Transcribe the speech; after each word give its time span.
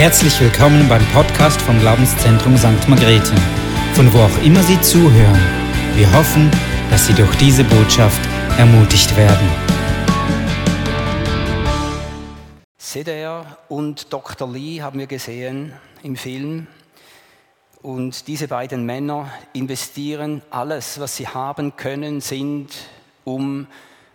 Herzlich 0.00 0.40
willkommen 0.40 0.88
beim 0.88 1.04
Podcast 1.08 1.60
vom 1.60 1.78
Glaubenszentrum 1.78 2.56
St. 2.56 2.88
Margrethe, 2.88 3.34
von 3.92 4.10
wo 4.14 4.20
auch 4.20 4.42
immer 4.42 4.62
Sie 4.62 4.80
zuhören. 4.80 5.38
Wir 5.94 6.10
hoffen, 6.14 6.50
dass 6.88 7.06
Sie 7.06 7.12
durch 7.12 7.36
diese 7.36 7.64
Botschaft 7.64 8.18
ermutigt 8.56 9.14
werden. 9.14 9.46
Seder 12.78 13.58
und 13.68 14.10
Dr. 14.10 14.50
Lee 14.50 14.80
haben 14.80 14.98
wir 14.98 15.06
gesehen 15.06 15.74
im 16.02 16.16
Film. 16.16 16.66
Und 17.82 18.26
diese 18.26 18.48
beiden 18.48 18.86
Männer 18.86 19.30
investieren 19.52 20.40
alles, 20.48 20.98
was 20.98 21.16
sie 21.16 21.28
haben 21.28 21.76
können, 21.76 22.22
sind, 22.22 22.68
um 23.24 23.66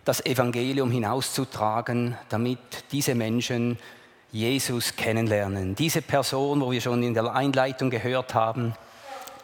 das 0.04 0.26
Evangelium 0.26 0.90
hinauszutragen, 0.90 2.16
damit 2.28 2.58
diese 2.90 3.14
Menschen 3.14 3.78
Jesus 4.32 4.96
kennenlernen. 4.96 5.74
Diese 5.74 6.02
Person, 6.02 6.60
wo 6.60 6.70
wir 6.70 6.80
schon 6.80 7.02
in 7.02 7.14
der 7.14 7.34
Einleitung 7.34 7.90
gehört 7.90 8.34
haben, 8.34 8.74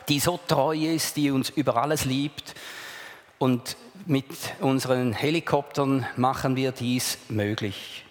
die 0.09 0.21
so 0.21 0.39
treu 0.47 0.77
ist, 0.77 1.17
die 1.17 1.31
uns 1.31 1.51
über 1.51 1.77
alles 1.77 2.05
liebt. 2.05 2.55
Und 3.39 3.77
mit 4.07 4.27
unseren 4.61 5.13
Helikoptern 5.13 6.07
machen 6.17 6.57
wir 6.57 6.73
dies 6.73 7.19
möglich. 7.29 8.05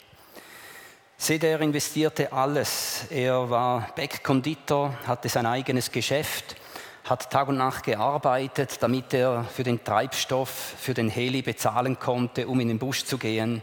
Seder 1.17 1.59
investierte 1.59 2.33
alles. 2.33 3.05
Er 3.11 3.49
war 3.49 3.91
Bäckkonditor, 3.95 4.95
hatte 5.05 5.29
sein 5.29 5.45
eigenes 5.45 5.91
Geschäft, 5.91 6.55
hat 7.03 7.29
Tag 7.29 7.47
und 7.47 7.57
Nacht 7.57 7.83
gearbeitet, 7.83 8.77
damit 8.81 9.13
er 9.13 9.43
für 9.43 9.63
den 9.63 9.83
Treibstoff, 9.83 10.49
für 10.49 10.93
den 10.93 11.09
Heli 11.09 11.43
bezahlen 11.43 11.99
konnte, 11.99 12.47
um 12.47 12.59
in 12.59 12.69
den 12.69 12.79
Busch 12.79 13.05
zu 13.05 13.17
gehen. 13.17 13.61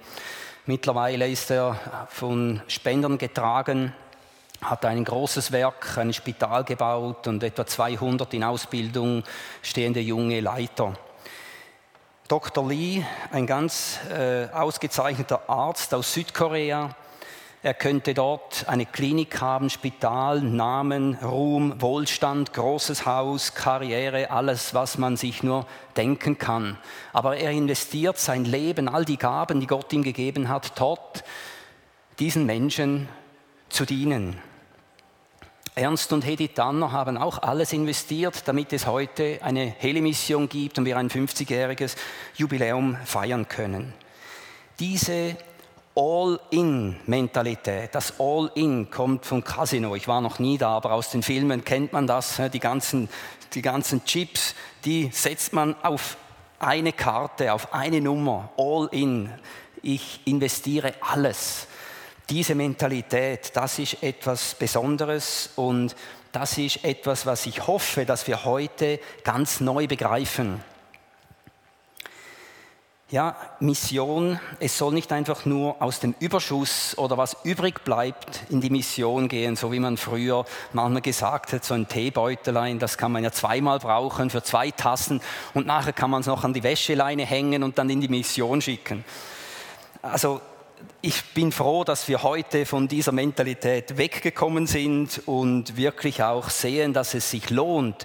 Mittlerweile 0.69 1.27
ist 1.27 1.51
er 1.51 1.81
von 2.11 2.61
Spendern 2.69 3.17
getragen, 3.17 3.95
hat 4.61 4.85
ein 4.85 5.02
großes 5.02 5.51
Werk, 5.51 5.97
ein 5.97 6.13
Spital 6.13 6.63
gebaut 6.65 7.27
und 7.27 7.43
etwa 7.43 7.65
200 7.65 8.35
in 8.35 8.45
Ausbildung 8.45 9.25
stehende 9.63 10.01
junge 10.01 10.41
Leiter. 10.41 10.93
Dr. 12.29 12.69
Lee, 12.69 13.02
ein 13.33 13.47
ganz 13.47 13.99
äh, 14.10 14.49
ausgezeichneter 14.52 15.49
Arzt 15.49 15.95
aus 15.95 16.13
Südkorea, 16.13 16.95
er 17.69 17.74
könnte 17.74 18.15
dort 18.15 18.66
eine 18.66 18.87
Klinik 18.87 19.43
haben, 19.43 19.69
Spital, 19.69 20.41
Namen, 20.41 21.16
Ruhm, 21.16 21.75
Wohlstand, 21.83 22.55
großes 22.55 23.05
Haus, 23.05 23.52
Karriere, 23.52 24.30
alles, 24.30 24.73
was 24.73 24.97
man 24.97 25.19
sich 25.19 25.43
nur 25.43 25.66
denken 25.95 26.38
kann. 26.38 26.79
Aber 27.13 27.37
er 27.37 27.51
investiert 27.51 28.16
sein 28.16 28.47
Leben, 28.47 28.88
all 28.88 29.05
die 29.05 29.19
Gaben, 29.19 29.60
die 29.60 29.66
Gott 29.66 29.93
ihm 29.93 30.02
gegeben 30.02 30.49
hat, 30.49 30.80
dort 30.80 31.25
diesen 32.19 32.47
Menschen 32.47 33.07
zu 33.69 33.85
dienen. 33.85 34.38
Ernst 35.75 36.10
und 36.15 36.25
Hedi 36.25 36.49
Tanner 36.49 36.91
haben 36.91 37.19
auch 37.19 37.43
alles 37.43 37.75
investiert, 37.75 38.49
damit 38.49 38.73
es 38.73 38.87
heute 38.87 39.41
eine 39.43 39.66
Helimission 39.66 40.49
gibt 40.49 40.79
und 40.79 40.87
wir 40.87 40.97
ein 40.97 41.10
50-jähriges 41.10 41.97
Jubiläum 42.35 42.97
feiern 43.05 43.47
können. 43.47 43.93
Diese 44.80 45.37
All-in-Mentalität. 45.99 47.93
Das 47.93 48.21
All-in 48.21 48.88
kommt 48.88 49.27
vom 49.27 49.43
Casino. 49.43 49.96
Ich 49.96 50.07
war 50.07 50.21
noch 50.21 50.38
nie 50.38 50.57
da, 50.57 50.77
aber 50.77 50.93
aus 50.93 51.10
den 51.10 51.24
Filmen 51.24 51.65
kennt 51.65 51.93
man 51.93 52.07
das. 52.07 52.41
Die 52.52 52.60
ganzen, 52.60 53.09
die 53.52 53.63
ganzen 53.63 54.04
Chips, 54.04 54.54
die 54.85 55.10
setzt 55.13 55.52
man 55.52 55.74
auf 55.82 56.16
eine 56.60 56.93
Karte, 56.93 57.52
auf 57.52 57.74
eine 57.74 58.01
Nummer. 58.01 58.51
All-in. 58.57 59.29
Ich 59.82 60.21
investiere 60.24 60.95
alles. 61.01 61.66
Diese 62.30 62.54
Mentalität, 62.54 63.51
das 63.54 63.80
ist 63.80 64.00
etwas 64.00 64.54
Besonderes 64.54 65.50
und 65.56 65.97
das 66.31 66.59
ist 66.59 66.84
etwas, 66.84 67.26
was 67.26 67.44
ich 67.47 67.66
hoffe, 67.66 68.04
dass 68.04 68.28
wir 68.28 68.44
heute 68.44 69.00
ganz 69.25 69.59
neu 69.59 69.88
begreifen. 69.88 70.62
Ja, 73.10 73.36
Mission, 73.58 74.38
es 74.60 74.76
soll 74.76 74.92
nicht 74.92 75.10
einfach 75.12 75.46
nur 75.46 75.80
aus 75.80 75.98
dem 75.98 76.14
Überschuss 76.20 76.92
oder 76.98 77.16
was 77.16 77.38
übrig 77.42 77.82
bleibt 77.82 78.42
in 78.50 78.60
die 78.60 78.69
Mission 78.69 79.28
gehen, 79.28 79.56
so 79.56 79.72
wie 79.72 79.80
man 79.80 79.96
früher 79.96 80.44
manchmal 80.74 81.00
gesagt 81.00 81.54
hat, 81.54 81.64
so 81.64 81.72
ein 81.72 81.88
Teebeutelein, 81.88 82.78
das 82.78 82.98
kann 82.98 83.12
man 83.12 83.24
ja 83.24 83.32
zweimal 83.32 83.78
brauchen 83.78 84.28
für 84.28 84.42
zwei 84.42 84.72
Tassen 84.72 85.22
und 85.54 85.66
nachher 85.66 85.94
kann 85.94 86.10
man 86.10 86.20
es 86.20 86.26
noch 86.26 86.44
an 86.44 86.52
die 86.52 86.62
Wäscheleine 86.62 87.24
hängen 87.24 87.62
und 87.62 87.78
dann 87.78 87.88
in 87.88 88.02
die 88.02 88.08
Mission 88.08 88.60
schicken. 88.60 89.06
Also 90.02 90.42
ich 91.00 91.32
bin 91.32 91.50
froh, 91.50 91.84
dass 91.84 92.08
wir 92.08 92.22
heute 92.22 92.66
von 92.66 92.88
dieser 92.88 93.12
Mentalität 93.12 93.97
weggekommen 93.97 94.66
sind 94.66 95.22
und 95.24 95.78
wirklich 95.78 96.22
auch 96.22 96.50
sehen, 96.50 96.92
dass 96.92 97.14
es 97.14 97.30
sich 97.30 97.48
lohnt, 97.48 98.04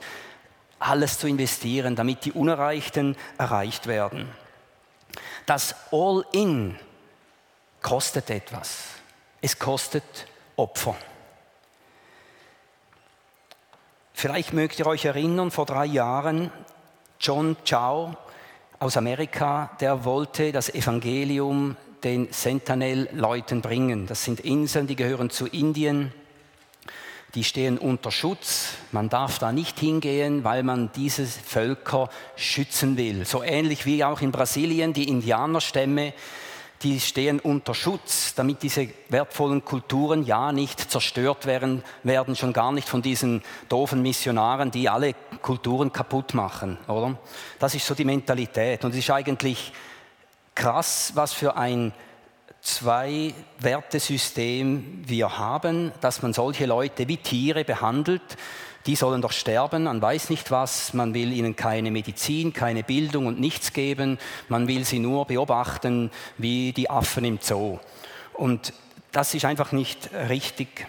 alles 0.80 1.20
zu 1.20 1.28
investieren, 1.28 1.98
damit 1.98 2.24
die 2.24 2.32
Unerreichten 2.32 3.18
erreicht 3.38 3.88
werden. 3.88 4.30
Das 5.46 5.76
All-in 5.92 6.78
kostet 7.82 8.30
etwas. 8.30 8.86
Es 9.42 9.60
kostet 9.60 10.04
Opfer. 10.56 10.96
Vielleicht 14.14 14.54
mögt 14.54 14.80
ihr 14.80 14.88
euch 14.88 15.06
erinnern, 15.06 15.52
vor 15.52 15.66
drei 15.66 15.86
Jahren, 15.86 16.52
John 17.20 17.58
Chow 17.68 18.16
aus 18.80 18.98
Amerika, 18.98 19.72
der 19.80 20.06
wollte 20.06 20.52
das 20.52 20.70
Evangelium 20.70 21.76
den 22.04 22.32
Sentinel-Leuten 22.32 23.62
bringen. 23.62 24.08
Das 24.08 24.24
sind 24.24 24.40
Inseln, 24.42 24.88
die 24.88 24.96
gehören 24.96 25.30
zu 25.30 25.48
Indien 25.48 26.14
die 27.36 27.44
stehen 27.44 27.78
unter 27.78 28.12
Schutz. 28.12 28.76
Man 28.92 29.10
darf 29.10 29.40
da 29.40 29.52
nicht 29.52 29.80
hingehen, 29.80 30.44
weil 30.44 30.64
man 30.64 30.92
diese 30.96 31.26
Völker 31.26 32.10
schützen 32.36 32.96
will. 32.96 33.26
So 33.26 33.42
ähnlich 33.42 33.86
wie 33.86 34.04
auch 34.04 34.22
in 34.22 34.32
Brasilien 34.32 34.94
die 34.94 35.08
Indianerstämme, 35.08 36.14
die 36.84 37.00
stehen 37.00 37.40
unter 37.40 37.74
Schutz, 37.74 38.36
damit 38.36 38.62
diese 38.62 38.90
wertvollen 39.10 39.64
Kulturen 39.64 40.26
ja 40.26 40.52
nicht 40.52 40.92
zerstört 40.92 41.46
werden, 41.46 41.82
werden 42.04 42.36
schon 42.36 42.54
gar 42.54 42.72
nicht 42.72 42.90
von 42.90 43.02
diesen 43.02 43.42
doofen 43.70 44.02
Missionaren, 44.02 44.70
die 44.70 44.90
alle 44.90 45.16
Kulturen 45.42 45.94
kaputt 45.94 46.34
machen, 46.34 46.78
oder? 46.88 47.18
Das 47.58 47.74
ist 47.74 47.88
so 47.88 47.96
die 47.96 48.06
Mentalität 48.06 48.84
und 48.84 48.92
es 48.92 48.98
ist 48.98 49.10
eigentlich 49.10 49.72
krass, 50.54 51.14
was 51.16 51.34
für 51.34 51.56
ein 51.56 51.94
zwei 52.64 53.34
Wertesystem 53.60 55.04
wir 55.06 55.38
haben, 55.38 55.92
dass 56.00 56.22
man 56.22 56.34
solche 56.34 56.66
Leute 56.66 57.08
wie 57.08 57.18
Tiere 57.18 57.66
behandelt. 57.66 58.22
Die 58.86 58.96
sollen 58.96 59.22
doch 59.22 59.32
sterben, 59.32 59.84
man 59.84 60.02
weiß 60.02 60.30
nicht 60.30 60.50
was, 60.50 60.94
man 60.94 61.14
will 61.14 61.32
ihnen 61.32 61.56
keine 61.56 61.92
Medizin, 61.92 62.52
keine 62.52 62.84
Bildung 62.84 63.28
und 63.28 63.40
nichts 63.40 63.72
geben, 63.72 64.18
man 64.50 64.68
will 64.68 64.84
sie 64.84 65.00
nur 65.00 65.26
beobachten 65.26 66.10
wie 66.38 66.74
die 66.74 66.90
Affen 66.90 67.24
im 67.24 67.40
Zoo. 67.42 67.80
Und 68.34 68.74
das 69.12 69.34
ist 69.34 69.46
einfach 69.46 69.72
nicht 69.72 70.10
richtig. 70.30 70.88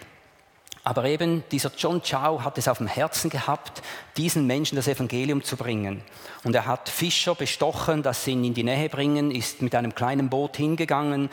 Aber 0.86 1.06
eben 1.06 1.42
dieser 1.50 1.72
John 1.76 2.02
Chow 2.02 2.42
hat 2.44 2.58
es 2.58 2.68
auf 2.68 2.76
dem 2.76 2.86
Herzen 2.86 3.30
gehabt, 3.30 3.82
diesen 4.18 4.46
Menschen 4.46 4.76
das 4.76 4.86
Evangelium 4.86 5.42
zu 5.42 5.56
bringen. 5.56 6.02
Und 6.44 6.54
er 6.54 6.66
hat 6.66 6.90
Fischer 6.90 7.34
bestochen, 7.34 8.02
dass 8.02 8.24
sie 8.24 8.32
ihn 8.32 8.44
in 8.44 8.52
die 8.52 8.64
Nähe 8.64 8.90
bringen, 8.90 9.30
ist 9.30 9.62
mit 9.62 9.74
einem 9.74 9.94
kleinen 9.94 10.28
Boot 10.28 10.58
hingegangen, 10.58 11.30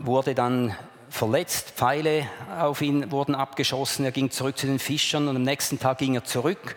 wurde 0.00 0.34
dann 0.34 0.74
verletzt, 1.10 1.72
Pfeile 1.76 2.26
auf 2.58 2.80
ihn 2.80 3.10
wurden 3.10 3.34
abgeschossen, 3.34 4.04
er 4.04 4.12
ging 4.12 4.30
zurück 4.30 4.56
zu 4.56 4.66
den 4.66 4.78
Fischern 4.78 5.28
und 5.28 5.36
am 5.36 5.42
nächsten 5.42 5.78
Tag 5.78 5.98
ging 5.98 6.14
er 6.14 6.24
zurück, 6.24 6.76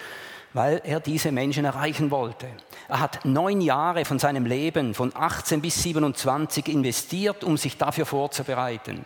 weil 0.53 0.81
er 0.83 0.99
diese 0.99 1.31
Menschen 1.31 1.63
erreichen 1.63 2.11
wollte. 2.11 2.47
Er 2.89 2.99
hat 2.99 3.23
neun 3.23 3.61
Jahre 3.61 4.03
von 4.03 4.19
seinem 4.19 4.45
Leben, 4.45 4.93
von 4.93 5.13
18 5.15 5.61
bis 5.61 5.81
27, 5.83 6.67
investiert, 6.67 7.43
um 7.43 7.57
sich 7.57 7.77
dafür 7.77 8.05
vorzubereiten. 8.05 9.05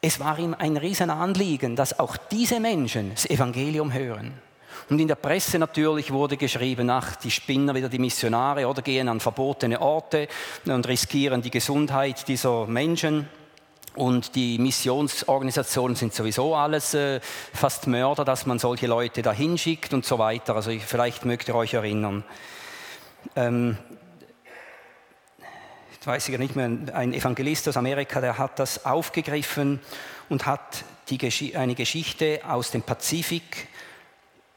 Es 0.00 0.20
war 0.20 0.38
ihm 0.38 0.54
ein 0.56 0.76
Riesenanliegen, 0.76 1.74
dass 1.74 1.98
auch 1.98 2.16
diese 2.16 2.60
Menschen 2.60 3.10
das 3.10 3.28
Evangelium 3.28 3.92
hören. 3.92 4.32
Und 4.88 5.00
in 5.00 5.08
der 5.08 5.16
Presse 5.16 5.58
natürlich 5.58 6.12
wurde 6.12 6.36
geschrieben, 6.36 6.88
ach, 6.88 7.16
die 7.16 7.30
Spinner 7.30 7.74
wieder 7.74 7.88
die 7.88 7.98
Missionare 7.98 8.66
oder 8.66 8.80
gehen 8.80 9.08
an 9.08 9.20
verbotene 9.20 9.80
Orte 9.80 10.28
und 10.66 10.86
riskieren 10.86 11.42
die 11.42 11.50
Gesundheit 11.50 12.26
dieser 12.28 12.66
Menschen. 12.66 13.28
Und 13.96 14.36
die 14.36 14.58
Missionsorganisationen 14.58 15.96
sind 15.96 16.14
sowieso 16.14 16.54
alles 16.54 16.94
äh, 16.94 17.20
fast 17.52 17.88
Mörder, 17.88 18.24
dass 18.24 18.46
man 18.46 18.60
solche 18.60 18.86
Leute 18.86 19.22
dahin 19.22 19.58
schickt 19.58 19.92
und 19.92 20.04
so 20.04 20.18
weiter. 20.18 20.54
Also 20.54 20.70
ich, 20.70 20.84
vielleicht 20.84 21.24
mögt 21.24 21.48
ihr 21.48 21.56
euch 21.56 21.74
erinnern. 21.74 22.22
Ähm, 23.34 23.76
ich 26.08 26.14
weiß 26.14 26.28
ja 26.28 26.38
nicht 26.38 26.56
mehr, 26.56 26.70
ein 26.94 27.12
Evangelist 27.12 27.68
aus 27.68 27.76
Amerika, 27.76 28.22
der 28.22 28.38
hat 28.38 28.58
das 28.58 28.86
aufgegriffen 28.86 29.78
und 30.30 30.46
hat 30.46 30.82
die, 31.10 31.54
eine 31.54 31.74
Geschichte 31.74 32.40
aus 32.48 32.70
dem 32.70 32.80
Pazifik 32.80 33.68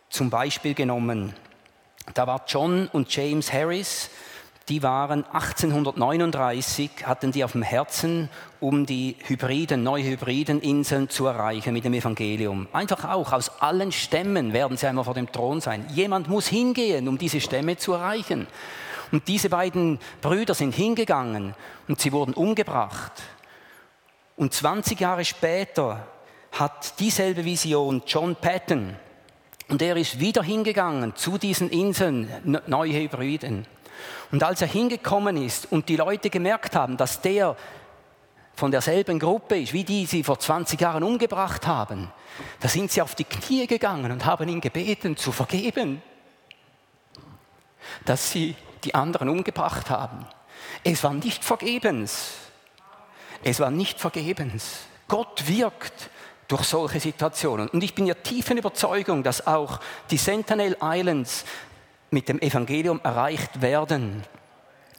zum 0.09 0.29
Beispiel 0.29 0.73
genommen. 0.73 1.33
Da 2.13 2.25
war 2.25 2.45
John 2.47 2.87
und 2.93 3.13
James 3.13 3.51
Harris, 3.51 4.09
die 4.69 4.81
waren 4.81 5.25
1839, 5.25 6.89
hatten 7.03 7.33
die 7.33 7.43
auf 7.43 7.51
dem 7.51 7.63
Herzen, 7.63 8.29
um 8.61 8.85
die 8.85 9.17
Hybriden, 9.27 9.83
neue 9.83 10.05
Hybrideninseln 10.05 11.09
zu 11.09 11.25
erreichen 11.25 11.73
mit 11.73 11.83
dem 11.83 11.93
Evangelium. 11.93 12.69
Einfach 12.71 13.03
auch, 13.11 13.33
aus 13.33 13.61
allen 13.61 13.91
Stämmen 13.91 14.53
werden 14.53 14.77
sie 14.77 14.87
einmal 14.87 15.03
vor 15.03 15.15
dem 15.15 15.29
Thron 15.29 15.59
sein. 15.59 15.85
Jemand 15.93 16.29
muss 16.29 16.47
hingehen, 16.47 17.09
um 17.09 17.17
diese 17.17 17.41
Stämme 17.41 17.75
zu 17.75 17.91
erreichen. 17.91 18.47
Und 19.11 19.27
diese 19.27 19.49
beiden 19.49 19.99
Brüder 20.21 20.53
sind 20.53 20.73
hingegangen 20.73 21.53
und 21.87 21.99
sie 21.99 22.11
wurden 22.11 22.33
umgebracht. 22.33 23.11
Und 24.37 24.53
20 24.53 24.99
Jahre 24.99 25.25
später 25.25 26.07
hat 26.53 26.99
dieselbe 26.99 27.45
Vision 27.45 28.03
John 28.05 28.35
Patton. 28.35 28.95
Und 29.67 29.81
er 29.81 29.95
ist 29.97 30.19
wieder 30.19 30.43
hingegangen 30.43 31.15
zu 31.15 31.37
diesen 31.37 31.69
Inseln, 31.69 32.29
neue 32.67 32.93
Hybriden. 32.93 33.65
Und 34.31 34.43
als 34.43 34.61
er 34.61 34.67
hingekommen 34.67 35.37
ist 35.37 35.71
und 35.71 35.89
die 35.89 35.95
Leute 35.95 36.29
gemerkt 36.29 36.75
haben, 36.75 36.97
dass 36.97 37.21
der 37.21 37.55
von 38.53 38.71
derselben 38.71 39.19
Gruppe 39.19 39.59
ist, 39.59 39.73
wie 39.73 39.83
die 39.83 40.05
sie 40.05 40.23
vor 40.23 40.39
20 40.39 40.79
Jahren 40.79 41.03
umgebracht 41.03 41.67
haben, 41.67 42.11
da 42.59 42.67
sind 42.67 42.91
sie 42.91 43.01
auf 43.01 43.15
die 43.15 43.23
Knie 43.23 43.67
gegangen 43.67 44.11
und 44.11 44.25
haben 44.25 44.47
ihn 44.49 44.61
gebeten, 44.61 45.17
zu 45.17 45.31
vergeben, 45.31 46.01
dass 48.05 48.31
sie 48.31 48.55
die 48.83 48.95
anderen 48.95 49.29
umgebracht 49.29 49.89
haben. 49.89 50.25
Es 50.83 51.03
war 51.03 51.13
nicht 51.13 51.43
vergebens. 51.43 52.33
Es 53.43 53.59
war 53.59 53.71
nicht 53.71 53.99
vergebens. 53.99 54.81
Gott 55.07 55.47
wirkt 55.47 56.09
durch 56.47 56.63
solche 56.63 56.99
Situationen. 56.99 57.69
Und 57.69 57.83
ich 57.83 57.95
bin 57.95 58.05
ja 58.05 58.13
tiefen 58.13 58.57
Überzeugung, 58.57 59.23
dass 59.23 59.47
auch 59.47 59.79
die 60.09 60.17
Sentinel 60.17 60.77
Islands 60.81 61.45
mit 62.11 62.27
dem 62.27 62.39
Evangelium 62.39 62.99
erreicht 63.03 63.61
werden. 63.61 64.23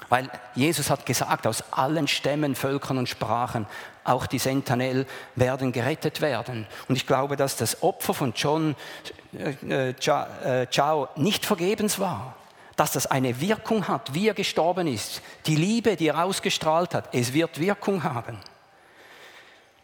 Weil 0.09 0.31
Jesus 0.55 0.91
hat 0.91 1.07
gesagt, 1.07 1.47
aus 1.47 1.63
allen 1.71 2.09
Stämmen, 2.09 2.55
Völkern 2.55 2.99
und 2.99 3.09
Sprachen, 3.09 3.67
auch 4.05 4.27
die 4.27 4.39
Sentinel 4.39 5.07
werden 5.37 5.73
gerettet 5.73 6.21
werden. 6.21 6.67
Und 6.89 6.97
ich 6.97 7.07
glaube, 7.07 7.37
dass 7.37 7.57
das 7.57 7.83
Opfer 7.83 8.15
von 8.15 8.33
John 8.35 8.75
äh, 9.69 9.91
äh, 9.91 10.67
Chao 10.71 11.09
nicht 11.17 11.47
vergebens 11.47 11.99
war. 11.99 12.35
Dass 12.77 12.93
das 12.93 13.07
eine 13.07 13.41
Wirkung 13.41 13.89
hat, 13.89 14.15
wie 14.15 14.29
er 14.29 14.35
gestorben 14.35 14.87
ist. 14.87 15.23
Die 15.47 15.57
Liebe, 15.57 15.97
die 15.97 16.09
er 16.09 16.25
ausgestrahlt 16.25 16.95
hat, 16.95 17.15
es 17.15 17.33
wird 17.33 17.61
Wirkung 17.61 18.03
haben. 18.03 18.39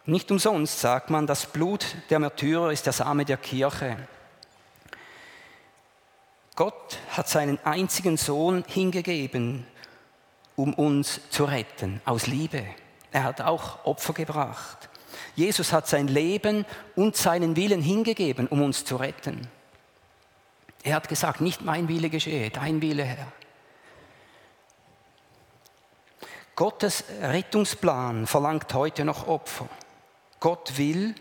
Nicht 0.06 0.30
umsonst 0.30 0.80
sagt 0.80 1.10
man, 1.10 1.26
das 1.26 1.44
Blut 1.44 1.84
der 2.08 2.18
Märtyrer 2.18 2.72
ist 2.72 2.86
der 2.86 2.94
Same 2.94 3.26
der 3.26 3.36
Kirche. 3.36 3.96
Gott 6.56 6.98
hat 7.10 7.28
seinen 7.28 7.58
einzigen 7.64 8.16
Sohn 8.16 8.64
hingegeben, 8.66 9.66
um 10.56 10.72
uns 10.74 11.20
zu 11.30 11.44
retten, 11.44 12.00
aus 12.04 12.26
Liebe. 12.26 12.64
Er 13.12 13.24
hat 13.24 13.40
auch 13.42 13.84
Opfer 13.84 14.12
gebracht. 14.12 14.88
Jesus 15.36 15.72
hat 15.72 15.86
sein 15.86 16.08
Leben 16.08 16.64
und 16.96 17.14
seinen 17.16 17.54
Willen 17.54 17.82
hingegeben, 17.82 18.48
um 18.48 18.62
uns 18.62 18.84
zu 18.84 18.96
retten. 18.96 19.46
Er 20.82 20.94
hat 20.94 21.08
gesagt, 21.08 21.40
nicht 21.40 21.62
mein 21.62 21.88
Wille 21.88 22.10
geschehe, 22.10 22.50
dein 22.50 22.80
Wille, 22.80 23.04
Herr. 23.04 23.32
Gottes 26.54 27.04
Rettungsplan 27.22 28.26
verlangt 28.26 28.74
heute 28.74 29.04
noch 29.04 29.28
Opfer. 29.28 29.68
Gott 30.40 30.76
will, 30.76 31.14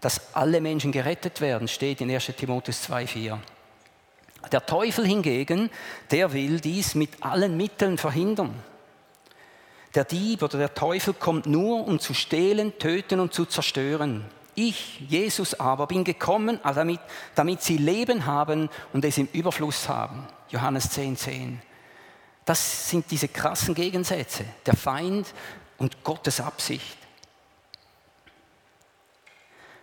dass 0.00 0.34
alle 0.34 0.60
Menschen 0.60 0.92
gerettet 0.92 1.40
werden, 1.40 1.66
steht 1.66 2.00
in 2.00 2.10
1 2.10 2.26
Timotheus 2.36 2.88
2,4. 2.88 3.38
Der 4.52 4.64
Teufel 4.64 5.06
hingegen, 5.06 5.70
der 6.10 6.32
will 6.32 6.60
dies 6.60 6.94
mit 6.94 7.22
allen 7.22 7.56
Mitteln 7.56 7.98
verhindern. 7.98 8.54
Der 9.94 10.04
Dieb 10.04 10.42
oder 10.42 10.58
der 10.58 10.74
Teufel 10.74 11.14
kommt 11.14 11.46
nur, 11.46 11.86
um 11.86 11.98
zu 11.98 12.14
stehlen, 12.14 12.78
töten 12.78 13.18
und 13.18 13.32
zu 13.32 13.46
zerstören. 13.46 14.24
Ich, 14.56 15.00
Jesus 15.00 15.60
aber, 15.60 15.86
bin 15.86 16.02
gekommen, 16.02 16.58
also 16.64 16.80
damit, 16.80 17.00
damit 17.34 17.62
sie 17.62 17.76
Leben 17.76 18.24
haben 18.24 18.70
und 18.94 19.04
es 19.04 19.18
im 19.18 19.28
Überfluss 19.32 19.86
haben. 19.88 20.26
Johannes 20.48 20.90
10, 20.90 21.16
10. 21.16 21.62
Das 22.46 22.88
sind 22.88 23.10
diese 23.10 23.28
krassen 23.28 23.74
Gegensätze, 23.74 24.46
der 24.64 24.74
Feind 24.74 25.26
und 25.76 26.02
Gottes 26.02 26.40
Absicht. 26.40 26.96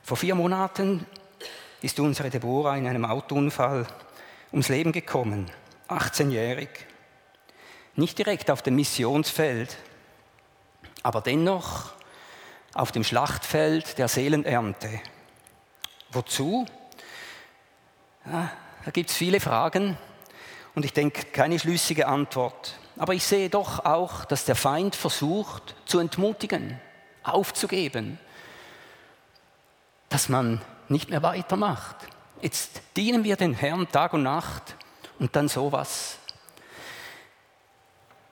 Vor 0.02 0.18
vier 0.18 0.34
Monaten 0.34 1.06
ist 1.82 2.00
unsere 2.00 2.32
Deborah 2.32 2.76
in 2.76 2.88
einem 2.88 3.06
Autounfall 3.06 3.86
ums 4.52 4.70
Leben 4.70 4.92
gekommen, 4.92 5.52
18-jährig. 5.88 6.70
Nicht 7.96 8.18
direkt 8.18 8.50
auf 8.50 8.64
dem 8.64 8.76
Missionsfeld, 8.76 9.78
aber 11.04 11.22
dennoch 11.22 11.92
auf 12.74 12.92
dem 12.92 13.04
Schlachtfeld 13.04 13.98
der 13.98 14.08
Seelenernte. 14.08 15.00
Wozu? 16.12 16.66
Ja, 18.26 18.52
da 18.86 18.92
gibt 18.92 19.10
es 19.10 19.16
viele 19.16 19.40
Fragen 19.40 19.98
und 20.76 20.86
ich 20.86 20.94
denke 20.94 21.26
keine 21.26 21.60
schlüssige 21.60 22.08
Antwort. 22.08 22.76
Aber 22.98 23.14
ich 23.14 23.24
sehe 23.24 23.50
doch 23.50 23.86
auch, 23.86 24.26
dass 24.26 24.46
der 24.46 24.56
Feind 24.56 24.96
versucht 24.96 25.76
zu 25.86 26.00
entmutigen, 26.00 26.80
aufzugeben, 27.24 28.20
dass 30.10 30.30
man 30.30 30.62
nicht 30.90 31.10
mehr 31.10 31.24
weitermacht. 31.24 31.96
Jetzt 32.42 32.82
dienen 32.96 33.24
wir 33.24 33.36
den 33.36 33.54
Herrn 33.54 33.90
Tag 33.92 34.14
und 34.14 34.24
Nacht 34.24 34.76
und 35.18 35.36
dann 35.36 35.48
sowas. 35.48 36.20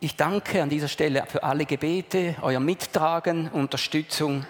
Ich 0.03 0.15
danke 0.15 0.63
an 0.63 0.69
dieser 0.69 0.87
Stelle 0.87 1.23
für 1.27 1.43
alle 1.43 1.67
Gebete, 1.67 2.35
euer 2.41 2.59
Mittragen, 2.59 3.49
Unterstützung. 3.49 4.47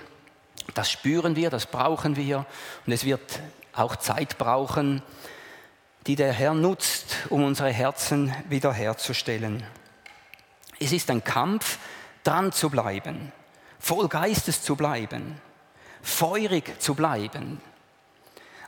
Das 0.73 0.89
spüren 0.89 1.35
wir, 1.35 1.49
das 1.49 1.65
brauchen 1.65 2.15
wir 2.15 2.45
und 2.85 2.93
es 2.93 3.03
wird 3.03 3.41
auch 3.73 3.97
Zeit 3.97 4.37
brauchen, 4.37 5.03
die 6.07 6.15
der 6.15 6.31
Herr 6.31 6.53
nutzt, 6.53 7.17
um 7.27 7.43
unsere 7.43 7.69
Herzen 7.69 8.33
wiederherzustellen. 8.47 9.61
Es 10.79 10.93
ist 10.93 11.09
ein 11.09 11.21
Kampf, 11.21 11.79
dran 12.23 12.53
zu 12.53 12.69
bleiben, 12.69 13.33
voll 13.77 14.07
Geistes 14.07 14.63
zu 14.63 14.77
bleiben, 14.77 15.35
feurig 16.01 16.79
zu 16.81 16.95
bleiben, 16.95 17.59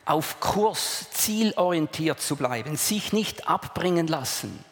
auf 0.03 0.41
Kurs, 0.41 1.09
zielorientiert 1.11 2.19
zu 2.19 2.35
bleiben, 2.35 2.75
sich 2.75 3.13
nicht 3.13 3.47
abbringen 3.47 4.07
lassen. 4.07 4.65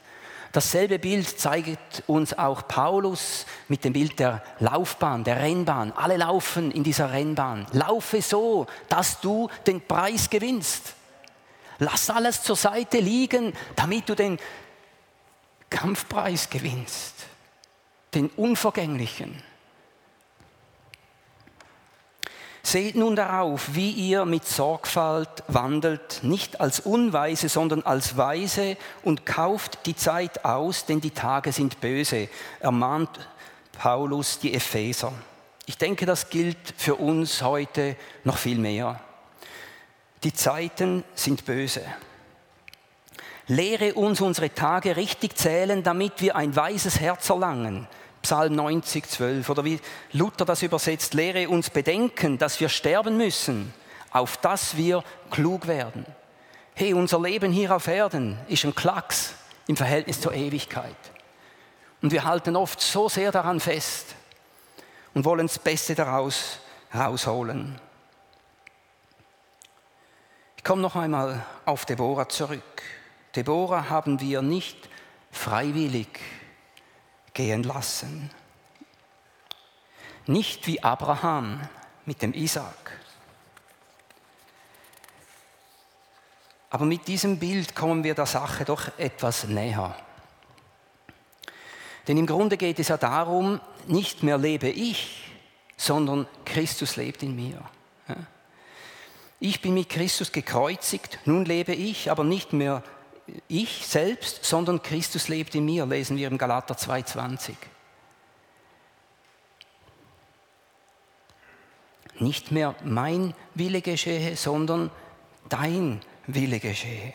Dasselbe 0.52 1.00
Bild 1.00 1.40
zeigt 1.40 2.04
uns 2.08 2.38
auch 2.38 2.68
Paulus 2.68 3.46
mit 3.70 3.86
dem 3.86 3.94
Bild 3.94 4.20
der 4.20 4.44
Laufbahn, 4.60 5.24
der 5.24 5.38
Rennbahn. 5.38 5.94
Alle 5.94 6.18
laufen 6.18 6.72
in 6.72 6.84
dieser 6.84 7.12
Rennbahn. 7.12 7.68
Laufe 7.72 8.22
so, 8.22 8.68
dass 8.90 9.22
du 9.22 9.50
den 9.66 9.80
Preis 9.80 10.30
gewinnst. 10.30 10.94
Lass 11.80 12.10
alles 12.10 12.44
zur 12.44 12.58
Seite 12.58 13.00
liegen, 13.00 13.54
damit 13.76 14.10
du 14.10 14.16
den 14.16 14.40
Kampfpreis 15.70 16.50
gewinnst, 16.50 17.16
den 18.14 18.28
unvergänglichen. 18.28 19.42
Seht 22.72 22.96
nun 22.96 23.18
darauf, 23.18 23.76
wie 23.76 23.92
ihr 23.92 24.24
mit 24.24 24.46
Sorgfalt 24.46 25.44
wandelt, 25.50 26.22
nicht 26.22 26.62
als 26.62 26.80
Unweise, 26.80 27.50
sondern 27.50 27.82
als 27.82 28.16
Weise 28.16 28.78
und 29.04 29.26
kauft 29.26 29.86
die 29.88 29.96
Zeit 29.98 30.46
aus, 30.46 30.86
denn 30.86 31.02
die 31.02 31.12
Tage 31.12 31.52
sind 31.52 31.82
böse, 31.82 32.30
ermahnt 32.62 33.10
Paulus 33.78 34.40
die 34.40 34.54
Epheser. 34.54 35.12
Ich 35.66 35.78
denke, 35.78 36.06
das 36.06 36.30
gilt 36.30 36.74
für 36.78 36.96
uns 36.96 37.42
heute 37.42 37.98
noch 38.24 38.38
viel 38.38 38.58
mehr. 38.58 39.02
Die 40.24 40.32
Zeiten 40.32 41.04
sind 41.14 41.44
böse. 41.44 41.84
Lehre 43.48 43.96
uns 43.96 44.22
unsere 44.22 44.54
Tage 44.54 44.96
richtig 44.96 45.36
zählen, 45.36 45.84
damit 45.84 46.22
wir 46.22 46.38
ein 46.38 46.56
weises 46.56 47.02
Herz 47.02 47.30
erlangen 47.30 47.90
Psalm 48.22 48.56
90, 48.56 49.08
12 49.08 49.50
oder 49.50 49.66
wie 49.66 49.80
Luther 50.14 50.46
das 50.46 50.62
übersetzt, 50.62 51.14
lehre 51.14 51.50
uns 51.50 51.70
bedenken, 51.70 52.38
dass 52.38 52.60
wir 52.60 52.70
sterben 52.70 53.18
müssen, 53.18 53.74
auf 54.12 54.38
dass 54.38 54.78
wir 54.78 55.04
klug 55.30 55.68
werden. 55.68 56.06
Hey, 56.74 56.94
unser 56.94 57.20
Leben 57.20 57.52
hier 57.52 57.76
auf 57.76 57.88
Erden 57.88 58.38
ist 58.48 58.64
ein 58.64 58.76
Klacks 58.76 59.34
im 59.68 59.76
Verhältnis 59.76 60.22
zur 60.22 60.34
Ewigkeit. 60.34 60.96
Und 62.02 62.12
wir 62.12 62.24
halten 62.24 62.56
oft 62.56 62.82
so 62.82 63.10
sehr 63.10 63.32
daran 63.32 63.60
fest 63.60 64.16
und 65.14 65.26
wollen 65.26 65.48
das 65.48 65.60
Beste 65.60 65.96
daraus 65.96 66.60
rausholen. 66.94 67.80
Ich 70.58 70.64
komme 70.64 70.82
noch 70.82 70.96
einmal 70.96 71.44
auf 71.66 71.86
Deborah 71.86 72.30
zurück. 72.30 72.62
Deborah 73.36 73.90
haben 73.90 74.20
wir 74.20 74.42
nicht 74.42 74.90
freiwillig 75.32 76.20
gehen 77.42 77.64
lassen. 77.64 78.30
Nicht 80.28 80.68
wie 80.68 80.84
Abraham 80.84 81.68
mit 82.06 82.22
dem 82.22 82.34
Isaac. 82.36 83.00
Aber 86.70 86.86
mit 86.86 87.08
diesem 87.08 87.40
Bild 87.40 87.76
kommen 87.76 88.04
wir 88.04 88.14
der 88.14 88.28
Sache 88.28 88.64
doch 88.64 88.96
etwas 89.00 89.46
näher. 89.46 89.96
Denn 92.08 92.18
im 92.18 92.28
Grunde 92.28 92.58
geht 92.58 92.80
es 92.80 92.90
ja 92.90 92.98
darum, 92.98 93.60
nicht 93.88 94.22
mehr 94.22 94.38
lebe 94.38 94.70
ich, 94.70 95.32
sondern 95.76 96.28
Christus 96.46 96.96
lebt 96.96 97.24
in 97.24 97.36
mir. 97.36 97.60
Ich 99.40 99.62
bin 99.62 99.74
mit 99.74 99.90
Christus 99.90 100.32
gekreuzigt, 100.32 101.20
nun 101.26 101.46
lebe 101.46 101.74
ich, 101.74 102.12
aber 102.12 102.24
nicht 102.24 102.54
mehr 102.54 102.84
ich 103.48 103.86
selbst, 103.88 104.44
sondern 104.44 104.82
Christus 104.82 105.28
lebt 105.28 105.56
in 105.56 105.66
mir, 105.66 105.86
lesen 105.86 106.18
wir 106.18 106.28
im 106.28 106.38
Galater 106.38 106.76
2,20. 106.76 107.56
Nicht 112.20 112.52
mehr 112.52 112.76
mein 112.84 113.34
Wille 113.56 113.82
geschehe, 113.82 114.36
sondern 114.36 114.92
dein 115.50 116.02
Wille 116.28 116.60
geschehe. 116.60 117.14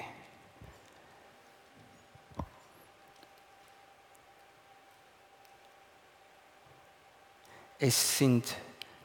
Es 7.79 8.19
sind 8.19 8.57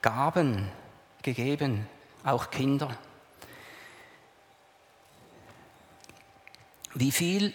Gaben 0.01 0.71
gegeben, 1.21 1.87
auch 2.23 2.49
Kinder. 2.49 2.97
Wie 6.93 7.11
viel 7.11 7.53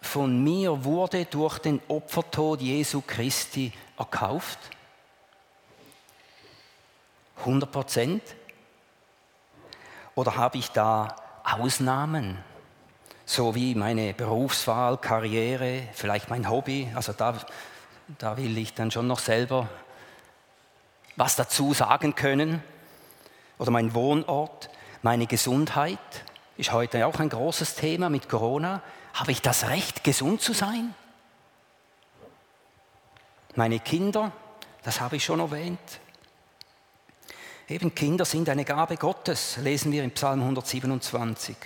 von 0.00 0.42
mir 0.42 0.84
wurde 0.84 1.26
durch 1.26 1.58
den 1.58 1.80
Opfertod 1.88 2.60
Jesu 2.62 3.02
Christi 3.06 3.72
erkauft? 3.98 4.58
100 7.40 7.70
Prozent? 7.70 8.22
Oder 10.14 10.36
habe 10.36 10.58
ich 10.58 10.70
da 10.70 11.16
Ausnahmen? 11.44 12.38
So 13.26 13.54
wie 13.54 13.74
meine 13.74 14.14
Berufswahl, 14.14 14.96
Karriere, 14.96 15.88
vielleicht 15.92 16.30
mein 16.30 16.48
Hobby. 16.48 16.90
Also 16.94 17.12
da, 17.12 17.34
da 18.16 18.36
will 18.38 18.56
ich 18.56 18.72
dann 18.72 18.90
schon 18.90 19.06
noch 19.06 19.18
selber 19.18 19.68
was 21.16 21.36
dazu 21.36 21.74
sagen 21.74 22.14
können. 22.14 22.62
Oder 23.58 23.70
mein 23.70 23.92
Wohnort, 23.92 24.70
meine 25.02 25.26
Gesundheit 25.26 25.98
ist 26.58 26.72
heute 26.72 27.06
auch 27.06 27.20
ein 27.20 27.28
großes 27.28 27.76
Thema 27.76 28.10
mit 28.10 28.28
Corona. 28.28 28.82
Habe 29.14 29.30
ich 29.30 29.40
das 29.40 29.68
Recht, 29.68 30.02
gesund 30.02 30.42
zu 30.42 30.52
sein? 30.52 30.92
Meine 33.54 33.78
Kinder, 33.78 34.32
das 34.82 35.00
habe 35.00 35.16
ich 35.16 35.24
schon 35.24 35.38
erwähnt. 35.38 35.78
Eben 37.68 37.94
Kinder 37.94 38.24
sind 38.24 38.48
eine 38.48 38.64
Gabe 38.64 38.96
Gottes, 38.96 39.56
lesen 39.58 39.92
wir 39.92 40.02
im 40.02 40.10
Psalm 40.10 40.40
127. 40.40 41.56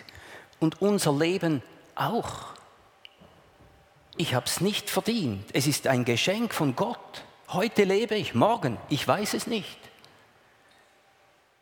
Und 0.60 0.82
unser 0.82 1.12
Leben 1.14 1.62
auch. 1.94 2.52
Ich 4.18 4.34
habe 4.34 4.46
es 4.46 4.60
nicht 4.60 4.90
verdient. 4.90 5.46
Es 5.54 5.66
ist 5.66 5.86
ein 5.86 6.04
Geschenk 6.04 6.52
von 6.52 6.76
Gott. 6.76 7.24
Heute 7.48 7.84
lebe 7.84 8.14
ich, 8.14 8.34
morgen, 8.34 8.76
ich 8.90 9.08
weiß 9.08 9.34
es 9.34 9.46
nicht. 9.46 9.78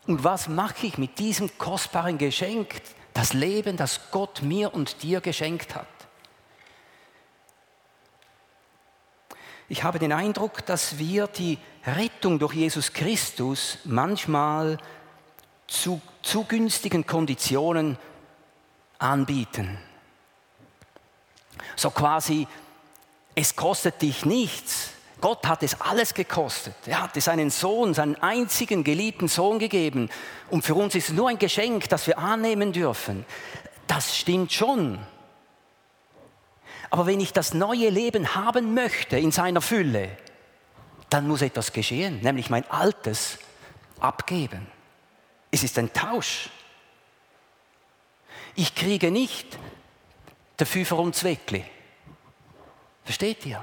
Und 0.08 0.24
was 0.24 0.48
mache 0.48 0.86
ich 0.86 0.98
mit 0.98 1.18
diesem 1.20 1.56
kostbaren 1.58 2.18
Geschenk, 2.18 2.82
das 3.14 3.32
Leben, 3.32 3.76
das 3.76 4.10
Gott 4.10 4.42
mir 4.42 4.74
und 4.74 5.02
dir 5.02 5.20
geschenkt 5.20 5.74
hat? 5.74 5.86
Ich 9.68 9.84
habe 9.84 10.00
den 10.00 10.12
Eindruck, 10.12 10.66
dass 10.66 10.98
wir 10.98 11.28
die 11.28 11.56
Rettung 11.86 12.40
durch 12.40 12.54
Jesus 12.54 12.92
Christus 12.92 13.78
manchmal 13.84 14.78
zu, 15.68 16.00
zu 16.22 16.44
günstigen 16.44 17.06
Konditionen 17.06 17.96
anbieten. 18.98 19.78
So 21.76 21.90
quasi, 21.90 22.48
es 23.36 23.54
kostet 23.54 24.02
dich 24.02 24.26
nichts, 24.26 24.90
Gott 25.20 25.46
hat 25.46 25.62
es 25.62 25.80
alles 25.80 26.14
gekostet. 26.14 26.74
Er 26.86 27.02
hatte 27.02 27.20
seinen 27.20 27.50
Sohn, 27.50 27.94
seinen 27.94 28.16
einzigen 28.16 28.84
geliebten 28.84 29.28
Sohn 29.28 29.58
gegeben. 29.58 30.08
Und 30.48 30.64
für 30.64 30.74
uns 30.74 30.94
ist 30.94 31.10
es 31.10 31.14
nur 31.14 31.28
ein 31.28 31.38
Geschenk, 31.38 31.88
das 31.88 32.06
wir 32.06 32.18
annehmen 32.18 32.72
dürfen. 32.72 33.26
Das 33.86 34.16
stimmt 34.16 34.52
schon. 34.52 34.98
Aber 36.90 37.06
wenn 37.06 37.20
ich 37.20 37.32
das 37.32 37.54
neue 37.54 37.88
Leben 37.90 38.34
haben 38.34 38.74
möchte 38.74 39.18
in 39.18 39.30
seiner 39.30 39.60
Fülle, 39.60 40.10
dann 41.10 41.28
muss 41.28 41.42
etwas 41.42 41.72
geschehen, 41.72 42.20
nämlich 42.20 42.50
mein 42.50 42.68
altes 42.70 43.38
abgeben. 43.98 44.66
Es 45.50 45.62
ist 45.62 45.78
ein 45.78 45.92
Tausch. 45.92 46.48
Ich 48.54 48.74
kriege 48.74 49.10
nicht 49.10 49.58
dafür 50.56 50.86
für 50.86 50.96
uns 50.96 51.18
Zweckli. 51.18 51.64
Versteht 53.04 53.44
ihr? 53.46 53.62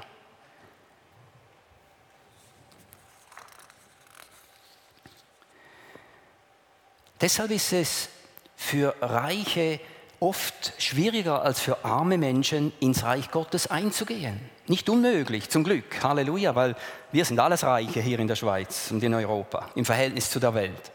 Deshalb 7.20 7.50
ist 7.50 7.72
es 7.72 8.08
für 8.56 8.94
Reiche 9.00 9.80
oft 10.20 10.72
schwieriger 10.78 11.42
als 11.42 11.60
für 11.60 11.84
arme 11.84 12.18
Menschen 12.18 12.72
ins 12.80 13.02
Reich 13.02 13.30
Gottes 13.30 13.68
einzugehen. 13.68 14.38
Nicht 14.66 14.88
unmöglich, 14.88 15.48
zum 15.48 15.64
Glück, 15.64 16.02
Halleluja, 16.02 16.54
weil 16.54 16.76
wir 17.10 17.24
sind 17.24 17.40
alles 17.40 17.64
Reiche 17.64 18.00
hier 18.00 18.18
in 18.18 18.28
der 18.28 18.36
Schweiz 18.36 18.90
und 18.90 19.02
in 19.02 19.14
Europa 19.14 19.70
im 19.74 19.84
Verhältnis 19.84 20.30
zu 20.30 20.38
der 20.38 20.54
Welt. 20.54 20.92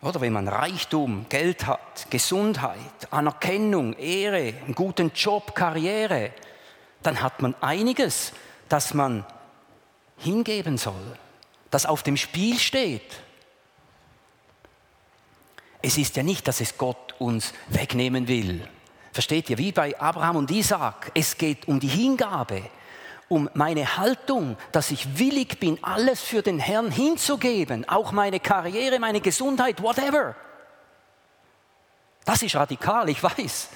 Oder 0.00 0.20
wenn 0.20 0.32
man 0.32 0.46
Reichtum, 0.46 1.26
Geld 1.28 1.66
hat, 1.66 2.06
Gesundheit, 2.08 2.78
Anerkennung, 3.10 3.94
Ehre, 3.94 4.54
einen 4.64 4.74
guten 4.74 5.10
Job, 5.12 5.54
Karriere, 5.54 6.30
dann 7.02 7.20
hat 7.20 7.42
man 7.42 7.54
einiges, 7.60 8.32
das 8.68 8.94
man 8.94 9.26
hingeben 10.18 10.78
soll 10.78 11.18
das 11.70 11.86
auf 11.86 12.02
dem 12.02 12.16
Spiel 12.16 12.58
steht. 12.58 13.22
Es 15.82 15.96
ist 15.96 16.16
ja 16.16 16.22
nicht, 16.22 16.48
dass 16.48 16.60
es 16.60 16.76
Gott 16.76 17.14
uns 17.18 17.52
wegnehmen 17.68 18.26
will. 18.28 18.66
Versteht 19.12 19.48
ihr? 19.50 19.58
Wie 19.58 19.72
bei 19.72 19.98
Abraham 19.98 20.36
und 20.36 20.50
Isaac. 20.50 21.10
Es 21.14 21.36
geht 21.36 21.68
um 21.68 21.80
die 21.80 21.88
Hingabe, 21.88 22.62
um 23.28 23.48
meine 23.54 23.96
Haltung, 23.96 24.56
dass 24.72 24.90
ich 24.90 25.18
willig 25.18 25.60
bin, 25.60 25.78
alles 25.82 26.20
für 26.20 26.42
den 26.42 26.58
Herrn 26.58 26.90
hinzugeben. 26.90 27.88
Auch 27.88 28.12
meine 28.12 28.40
Karriere, 28.40 28.98
meine 28.98 29.20
Gesundheit, 29.20 29.82
whatever. 29.82 30.34
Das 32.24 32.42
ist 32.42 32.56
radikal, 32.56 33.08
ich 33.08 33.22
weiß. 33.22 33.70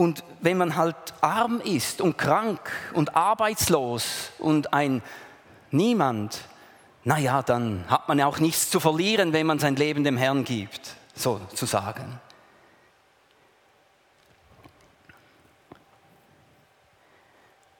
Und 0.00 0.24
wenn 0.40 0.56
man 0.56 0.76
halt 0.76 0.96
arm 1.20 1.60
ist 1.60 2.00
und 2.00 2.16
krank 2.16 2.58
und 2.94 3.16
arbeitslos 3.16 4.30
und 4.38 4.72
ein 4.72 5.02
Niemand, 5.72 6.40
naja, 7.04 7.42
dann 7.42 7.84
hat 7.86 8.08
man 8.08 8.18
ja 8.18 8.24
auch 8.24 8.38
nichts 8.38 8.70
zu 8.70 8.80
verlieren, 8.80 9.34
wenn 9.34 9.46
man 9.46 9.58
sein 9.58 9.76
Leben 9.76 10.02
dem 10.02 10.16
Herrn 10.16 10.44
gibt, 10.44 10.96
sozusagen. 11.14 12.18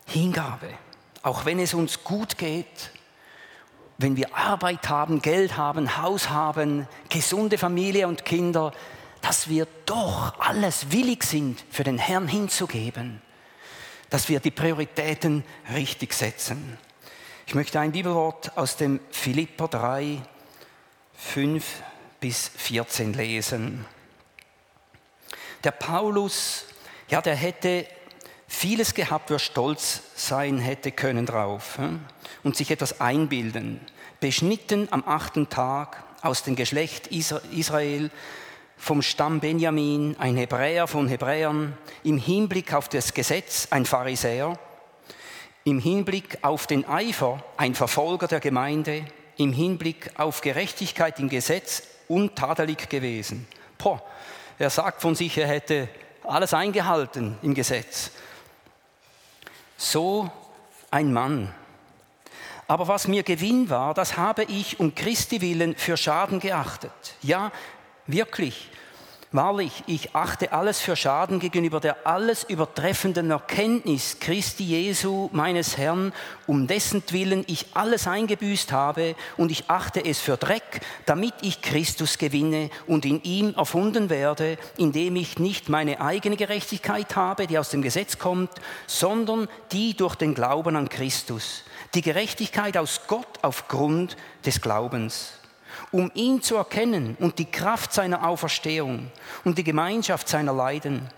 Hingabe, 0.04 0.74
auch 1.22 1.46
wenn 1.46 1.58
es 1.58 1.72
uns 1.72 2.04
gut 2.04 2.36
geht, 2.36 2.90
wenn 3.96 4.18
wir 4.18 4.36
Arbeit 4.36 4.90
haben, 4.90 5.22
Geld 5.22 5.56
haben, 5.56 5.96
Haus 5.96 6.28
haben, 6.28 6.86
gesunde 7.08 7.56
Familie 7.56 8.08
und 8.08 8.26
Kinder, 8.26 8.72
dass 9.22 9.48
wir 9.48 9.66
doch 9.86 10.38
alles 10.38 10.92
willig 10.92 11.24
sind, 11.24 11.64
für 11.70 11.84
den 11.84 11.98
Herrn 11.98 12.28
hinzugeben, 12.28 13.20
dass 14.08 14.28
wir 14.28 14.40
die 14.40 14.50
Prioritäten 14.50 15.44
richtig 15.74 16.14
setzen. 16.14 16.78
Ich 17.46 17.54
möchte 17.54 17.80
ein 17.80 17.92
Bibelwort 17.92 18.56
aus 18.56 18.76
dem 18.76 19.00
Philipper 19.10 19.68
3, 19.68 20.22
5 21.14 21.64
bis 22.20 22.48
14 22.56 23.12
lesen. 23.12 23.84
Der 25.64 25.72
Paulus, 25.72 26.64
ja, 27.08 27.20
der 27.20 27.34
hätte 27.34 27.86
vieles 28.46 28.94
gehabt, 28.94 29.30
wo 29.30 29.34
er 29.34 29.38
stolz 29.38 30.02
sein 30.16 30.58
hätte 30.58 30.90
können 30.92 31.26
drauf 31.26 31.76
hm? 31.78 32.00
und 32.42 32.56
sich 32.56 32.70
etwas 32.70 33.00
einbilden. 33.00 33.80
Beschnitten 34.20 34.88
am 34.90 35.04
achten 35.06 35.48
Tag 35.48 36.02
aus 36.22 36.42
dem 36.42 36.56
Geschlecht 36.56 37.06
Israel, 37.06 38.10
vom 38.80 39.02
Stamm 39.02 39.40
Benjamin, 39.40 40.16
ein 40.18 40.36
Hebräer 40.36 40.86
von 40.86 41.06
Hebräern, 41.06 41.76
im 42.02 42.16
Hinblick 42.16 42.72
auf 42.72 42.88
das 42.88 43.12
Gesetz 43.12 43.68
ein 43.70 43.84
Pharisäer, 43.84 44.58
im 45.64 45.78
Hinblick 45.78 46.38
auf 46.40 46.66
den 46.66 46.88
Eifer 46.88 47.44
ein 47.58 47.74
Verfolger 47.74 48.26
der 48.26 48.40
Gemeinde, 48.40 49.04
im 49.36 49.52
Hinblick 49.52 50.10
auf 50.16 50.40
Gerechtigkeit 50.40 51.20
im 51.20 51.28
Gesetz 51.28 51.82
untadelig 52.08 52.88
gewesen. 52.88 53.46
Boah, 53.76 54.02
er 54.58 54.70
sagt 54.70 55.02
von 55.02 55.14
sich, 55.14 55.36
er 55.36 55.46
hätte 55.46 55.88
alles 56.24 56.54
eingehalten 56.54 57.36
im 57.42 57.52
Gesetz. 57.52 58.10
So 59.76 60.30
ein 60.90 61.12
Mann. 61.12 61.54
Aber 62.66 62.88
was 62.88 63.08
mir 63.08 63.24
Gewinn 63.24 63.68
war, 63.68 63.92
das 63.92 64.16
habe 64.16 64.44
ich 64.44 64.80
um 64.80 64.94
Christi 64.94 65.42
willen 65.42 65.76
für 65.76 65.98
Schaden 65.98 66.40
geachtet. 66.40 66.92
Ja, 67.20 67.52
wirklich. 68.12 68.70
Wahrlich, 69.32 69.84
ich 69.86 70.16
achte 70.16 70.50
alles 70.50 70.80
für 70.80 70.96
Schaden 70.96 71.38
gegenüber 71.38 71.78
der 71.78 72.04
alles 72.04 72.42
übertreffenden 72.42 73.30
Erkenntnis 73.30 74.16
Christi 74.18 74.64
Jesu, 74.64 75.28
meines 75.30 75.76
Herrn, 75.78 76.12
um 76.48 76.66
dessen 76.66 77.00
Willen 77.10 77.44
ich 77.46 77.66
alles 77.74 78.08
eingebüßt 78.08 78.72
habe, 78.72 79.14
und 79.36 79.52
ich 79.52 79.70
achte 79.70 80.04
es 80.04 80.18
für 80.18 80.36
Dreck, 80.36 80.80
damit 81.06 81.34
ich 81.42 81.62
Christus 81.62 82.18
gewinne 82.18 82.70
und 82.88 83.04
in 83.04 83.22
ihm 83.22 83.54
erfunden 83.54 84.10
werde, 84.10 84.58
indem 84.76 85.14
ich 85.14 85.38
nicht 85.38 85.68
meine 85.68 86.00
eigene 86.00 86.36
Gerechtigkeit 86.36 87.14
habe, 87.14 87.46
die 87.46 87.56
aus 87.56 87.70
dem 87.70 87.82
Gesetz 87.82 88.18
kommt, 88.18 88.50
sondern 88.88 89.46
die 89.70 89.94
durch 89.94 90.16
den 90.16 90.34
Glauben 90.34 90.74
an 90.74 90.88
Christus, 90.88 91.62
die 91.94 92.02
Gerechtigkeit 92.02 92.76
aus 92.76 93.02
Gott 93.06 93.38
aufgrund 93.42 94.16
des 94.44 94.60
Glaubens 94.60 95.39
um 95.92 96.10
ihn 96.14 96.42
zu 96.42 96.56
erkennen 96.56 97.16
und 97.20 97.38
die 97.38 97.50
Kraft 97.50 97.92
seiner 97.92 98.26
Auferstehung 98.26 99.10
und 99.44 99.58
die 99.58 99.64
Gemeinschaft 99.64 100.28
seiner 100.28 100.52
Leiden, 100.52 101.08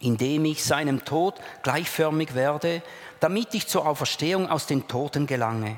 indem 0.00 0.44
ich 0.44 0.62
seinem 0.62 1.04
Tod 1.04 1.34
gleichförmig 1.62 2.34
werde, 2.34 2.82
damit 3.20 3.54
ich 3.54 3.66
zur 3.66 3.86
Auferstehung 3.86 4.48
aus 4.48 4.66
den 4.66 4.86
Toten 4.86 5.26
gelange. 5.26 5.76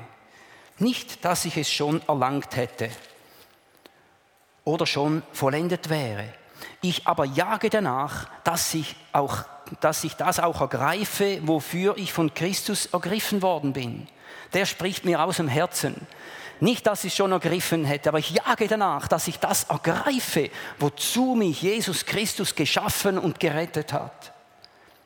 Nicht, 0.79 1.25
dass 1.25 1.45
ich 1.45 1.57
es 1.57 1.71
schon 1.71 2.01
erlangt 2.07 2.55
hätte 2.55 2.89
oder 4.63 4.85
schon 4.85 5.23
vollendet 5.31 5.89
wäre. 5.89 6.25
Ich 6.81 7.07
aber 7.07 7.25
jage 7.25 7.69
danach, 7.69 8.27
dass 8.43 8.73
ich, 8.73 8.95
auch, 9.13 9.43
dass 9.79 10.03
ich 10.03 10.13
das 10.15 10.39
auch 10.39 10.61
ergreife, 10.61 11.39
wofür 11.43 11.97
ich 11.97 12.13
von 12.13 12.33
Christus 12.33 12.87
ergriffen 12.87 13.41
worden 13.41 13.73
bin. 13.73 14.07
Der 14.53 14.65
spricht 14.65 15.05
mir 15.05 15.23
aus 15.23 15.37
dem 15.37 15.47
Herzen. 15.47 16.07
Nicht, 16.59 16.87
dass 16.87 17.03
ich 17.03 17.13
schon 17.13 17.31
ergriffen 17.31 17.85
hätte, 17.85 18.09
aber 18.09 18.19
ich 18.19 18.31
jage 18.31 18.67
danach, 18.67 19.07
dass 19.07 19.27
ich 19.27 19.37
das 19.39 19.65
ergreife, 19.65 20.49
wozu 20.79 21.35
mich 21.35 21.61
Jesus 21.61 22.05
Christus 22.05 22.55
geschaffen 22.55 23.19
und 23.19 23.39
gerettet 23.39 23.93
hat. 23.93 24.33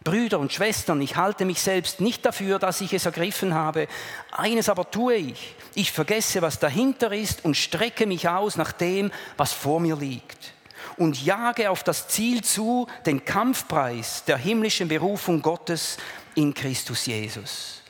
Brüder 0.04 0.40
und 0.40 0.52
Schwestern, 0.52 1.00
ich 1.02 1.16
halte 1.16 1.46
mich 1.46 1.62
selbst 1.62 2.02
nicht 2.02 2.26
dafür, 2.26 2.58
dass 2.58 2.82
ich 2.82 2.92
es 2.94 3.06
ergriffen 3.06 3.54
habe. 3.54 3.88
Eines 4.32 4.68
aber 4.68 4.90
tue 4.90 5.16
ich. 5.16 5.56
Ich 5.76 5.92
vergesse, 5.92 6.42
was 6.42 6.58
dahinter 6.58 7.12
ist 7.12 7.46
und 7.46 7.56
strecke 7.56 8.08
mich 8.08 8.28
aus 8.28 8.56
nach 8.56 8.72
dem, 8.72 9.12
was 9.38 9.54
vor 9.54 9.80
mir 9.80 9.96
liegt. 9.96 10.54
Und 10.98 11.24
jage 11.24 11.70
auf 11.70 11.84
das 11.84 12.08
Ziel 12.08 12.44
zu, 12.44 12.88
den 13.06 13.24
Kampfpreis 13.26 14.24
der 14.26 14.38
himmlischen 14.38 14.88
Berufung 14.88 15.42
Gottes 15.42 15.98
in 16.34 16.54
Christus 16.54 17.06
Jesus. 17.06 17.84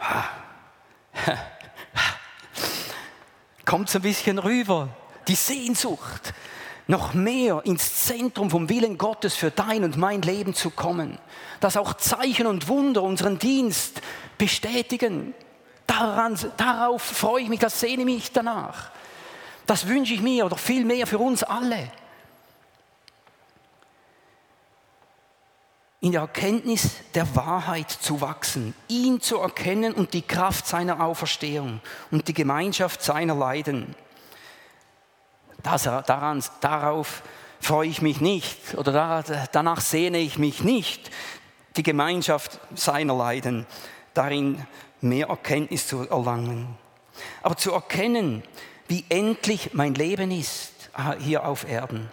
kommt 3.68 3.90
so 3.90 3.98
ein 3.98 4.02
bisschen 4.02 4.38
rüber. 4.38 4.88
Die 5.28 5.34
Sehnsucht, 5.34 6.32
noch 6.86 7.12
mehr 7.12 7.60
ins 7.66 8.06
Zentrum 8.06 8.50
vom 8.50 8.70
Willen 8.70 8.96
Gottes 8.96 9.34
für 9.34 9.50
dein 9.50 9.84
und 9.84 9.98
mein 9.98 10.22
Leben 10.22 10.54
zu 10.54 10.70
kommen. 10.70 11.18
Dass 11.60 11.76
auch 11.76 11.92
Zeichen 11.92 12.46
und 12.46 12.66
Wunder 12.68 13.02
unseren 13.02 13.38
Dienst 13.38 14.00
bestätigen. 14.38 15.34
Daran, 15.86 16.38
darauf 16.56 17.02
freue 17.02 17.42
ich 17.42 17.48
mich, 17.50 17.60
das 17.60 17.78
sehne 17.78 18.06
mich 18.06 18.32
danach. 18.32 18.90
Das 19.66 19.86
wünsche 19.86 20.14
ich 20.14 20.22
mir 20.22 20.46
oder 20.46 20.56
viel 20.56 20.86
mehr 20.86 21.06
für 21.06 21.18
uns 21.18 21.42
alle. 21.42 21.90
In 26.00 26.12
der 26.12 26.20
Erkenntnis 26.22 26.90
der 27.14 27.34
Wahrheit 27.34 27.90
zu 27.90 28.20
wachsen, 28.20 28.74
ihn 28.86 29.20
zu 29.20 29.38
erkennen 29.38 29.92
und 29.92 30.12
die 30.12 30.22
Kraft 30.22 30.66
seiner 30.66 31.02
Auferstehung 31.04 31.80
und 32.10 32.28
die 32.28 32.34
Gemeinschaft 32.34 33.02
seiner 33.02 33.34
Leiden. 33.34 33.96
Das, 35.62 35.82
daran, 35.82 36.42
darauf 36.60 37.22
freue 37.60 37.88
ich 37.88 38.00
mich 38.00 38.20
nicht 38.20 38.76
oder 38.76 39.24
danach 39.50 39.80
sehne 39.80 40.18
ich 40.18 40.38
mich 40.38 40.62
nicht, 40.62 41.10
die 41.76 41.82
Gemeinschaft 41.82 42.60
seiner 42.76 43.16
Leiden, 43.16 43.66
darin 44.14 44.64
mehr 45.00 45.28
Erkenntnis 45.28 45.88
zu 45.88 46.08
erlangen. 46.08 46.76
Aber 47.42 47.56
zu 47.56 47.72
erkennen, 47.72 48.44
wie 48.86 49.04
endlich 49.08 49.74
mein 49.74 49.94
Leben 49.94 50.30
ist 50.30 50.90
ah, 50.92 51.14
hier 51.18 51.44
auf 51.44 51.68
Erden 51.68 52.08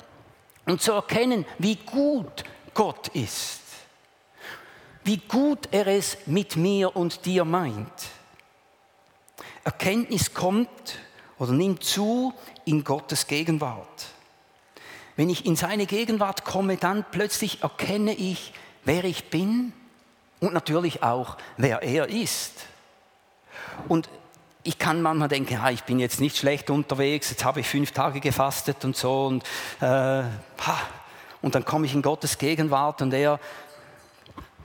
und 0.66 0.82
zu 0.82 0.94
erkennen, 0.94 1.46
wie 1.60 1.76
gut 1.76 2.44
Gott 2.74 3.10
ist 3.10 3.65
wie 5.06 5.18
gut 5.18 5.70
er 5.72 5.86
es 5.88 6.18
mit 6.26 6.56
mir 6.56 6.96
und 6.96 7.26
dir 7.26 7.46
meint. 7.46 8.10
Erkenntnis 9.64 10.34
kommt 10.34 11.00
oder 11.38 11.52
nimmt 11.52 11.84
zu 11.84 12.34
in 12.66 12.84
Gottes 12.84 13.28
Gegenwart. 13.28 14.08
Wenn 15.16 15.30
ich 15.30 15.46
in 15.46 15.56
seine 15.56 15.86
Gegenwart 15.86 16.44
komme, 16.44 16.78
dann 16.78 17.06
plötzlich 17.10 17.62
erkenne 17.62 18.14
ich, 18.16 18.52
wer 18.84 19.04
ich 19.04 19.30
bin 19.30 19.74
und 20.40 20.54
natürlich 20.54 21.04
auch, 21.04 21.38
wer 21.58 21.84
er 21.84 22.10
ist. 22.10 22.66
Und 23.88 24.10
ich 24.64 24.80
kann 24.80 25.04
manchmal 25.04 25.28
denken, 25.28 25.54
ja, 25.54 25.70
ich 25.70 25.84
bin 25.84 26.00
jetzt 26.00 26.20
nicht 26.20 26.36
schlecht 26.36 26.72
unterwegs, 26.72 27.30
jetzt 27.30 27.46
habe 27.46 27.60
ich 27.60 27.68
fünf 27.68 27.92
Tage 27.92 28.20
gefastet 28.20 28.84
und 28.84 28.98
so 28.98 29.28
und, 29.28 29.44
äh, 29.82 30.24
und 31.44 31.54
dann 31.54 31.64
komme 31.64 31.86
ich 31.86 31.94
in 31.94 32.02
Gottes 32.02 32.40
Gegenwart 32.40 33.04
und 33.04 33.14
er 33.14 33.40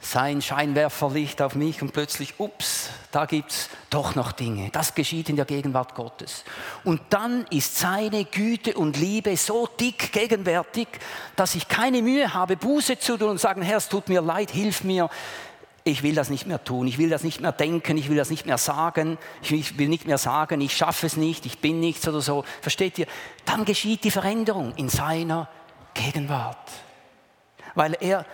sein 0.00 0.40
Scheinwerferlicht 0.40 1.42
auf 1.42 1.54
mich 1.54 1.82
und 1.82 1.92
plötzlich, 1.92 2.34
ups, 2.38 2.88
da 3.10 3.26
gibt 3.26 3.50
es 3.50 3.68
doch 3.90 4.14
noch 4.14 4.32
Dinge. 4.32 4.70
Das 4.70 4.94
geschieht 4.94 5.28
in 5.28 5.36
der 5.36 5.44
Gegenwart 5.44 5.94
Gottes. 5.94 6.44
Und 6.84 7.02
dann 7.10 7.44
ist 7.50 7.78
seine 7.78 8.24
Güte 8.24 8.74
und 8.74 8.96
Liebe 8.96 9.36
so 9.36 9.66
dick 9.66 10.12
gegenwärtig, 10.12 10.88
dass 11.36 11.54
ich 11.54 11.68
keine 11.68 12.00
Mühe 12.00 12.32
habe, 12.32 12.56
Buße 12.56 12.98
zu 12.98 13.18
tun 13.18 13.30
und 13.30 13.40
sagen, 13.40 13.60
Herr, 13.60 13.76
es 13.76 13.88
tut 13.88 14.08
mir 14.08 14.22
leid, 14.22 14.50
hilf 14.50 14.84
mir. 14.84 15.10
Ich 15.84 16.02
will 16.02 16.14
das 16.14 16.30
nicht 16.30 16.46
mehr 16.46 16.62
tun, 16.62 16.86
ich 16.86 16.98
will 16.98 17.08
das 17.08 17.22
nicht 17.22 17.40
mehr 17.40 17.52
denken, 17.52 17.96
ich 17.96 18.10
will 18.10 18.16
das 18.16 18.30
nicht 18.30 18.44
mehr 18.46 18.58
sagen, 18.58 19.18
ich 19.42 19.78
will 19.78 19.88
nicht 19.88 20.06
mehr 20.06 20.18
sagen, 20.18 20.60
ich 20.60 20.76
schaffe 20.76 21.06
es 21.06 21.16
nicht, 21.16 21.46
ich 21.46 21.58
bin 21.58 21.80
nichts 21.80 22.06
oder 22.06 22.20
so. 22.20 22.44
Versteht 22.60 22.98
ihr? 22.98 23.06
Dann 23.44 23.64
geschieht 23.64 24.04
die 24.04 24.10
Veränderung 24.10 24.74
in 24.76 24.88
seiner 24.88 25.48
Gegenwart. 25.94 26.70
Weil 27.74 27.96
er 28.00 28.26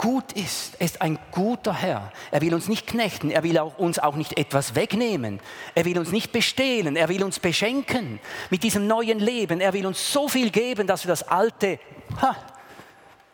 gut 0.00 0.32
ist. 0.32 0.76
Er 0.78 0.86
ist 0.86 1.02
ein 1.02 1.18
guter 1.30 1.74
Herr. 1.74 2.10
Er 2.30 2.40
will 2.40 2.54
uns 2.54 2.68
nicht 2.68 2.86
knechten, 2.86 3.30
er 3.30 3.42
will 3.42 3.58
auch 3.58 3.78
uns 3.78 3.98
auch 3.98 4.16
nicht 4.16 4.38
etwas 4.38 4.74
wegnehmen. 4.74 5.40
Er 5.74 5.84
will 5.84 5.98
uns 5.98 6.10
nicht 6.10 6.32
bestehlen, 6.32 6.96
er 6.96 7.10
will 7.10 7.22
uns 7.22 7.38
beschenken 7.38 8.18
mit 8.48 8.62
diesem 8.62 8.86
neuen 8.86 9.18
Leben. 9.18 9.60
Er 9.60 9.74
will 9.74 9.86
uns 9.86 10.10
so 10.12 10.26
viel 10.26 10.50
geben, 10.50 10.86
dass 10.86 11.04
wir 11.04 11.10
das 11.10 11.22
Alte, 11.22 11.78
ha, 12.20 12.34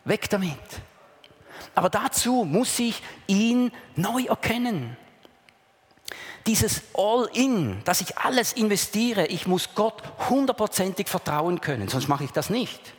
weg 0.05 0.29
damit. 0.29 0.59
Aber 1.76 1.88
dazu 1.88 2.44
muss 2.44 2.76
ich 2.81 3.00
ihn 3.29 3.70
neu 3.94 4.24
erkennen. 4.24 4.96
Dieses 6.48 6.83
All-in, 6.94 7.81
dass 7.85 8.00
ich 8.00 8.18
alles 8.18 8.52
investiere, 8.52 9.26
ich 9.26 9.46
muss 9.46 9.70
Gott 9.74 10.02
hundertprozentig 10.29 11.09
vertrauen 11.09 11.61
können, 11.61 11.88
sonst 11.88 12.09
mache 12.09 12.24
ich 12.24 12.33
das 12.33 12.50
nicht 12.50 12.96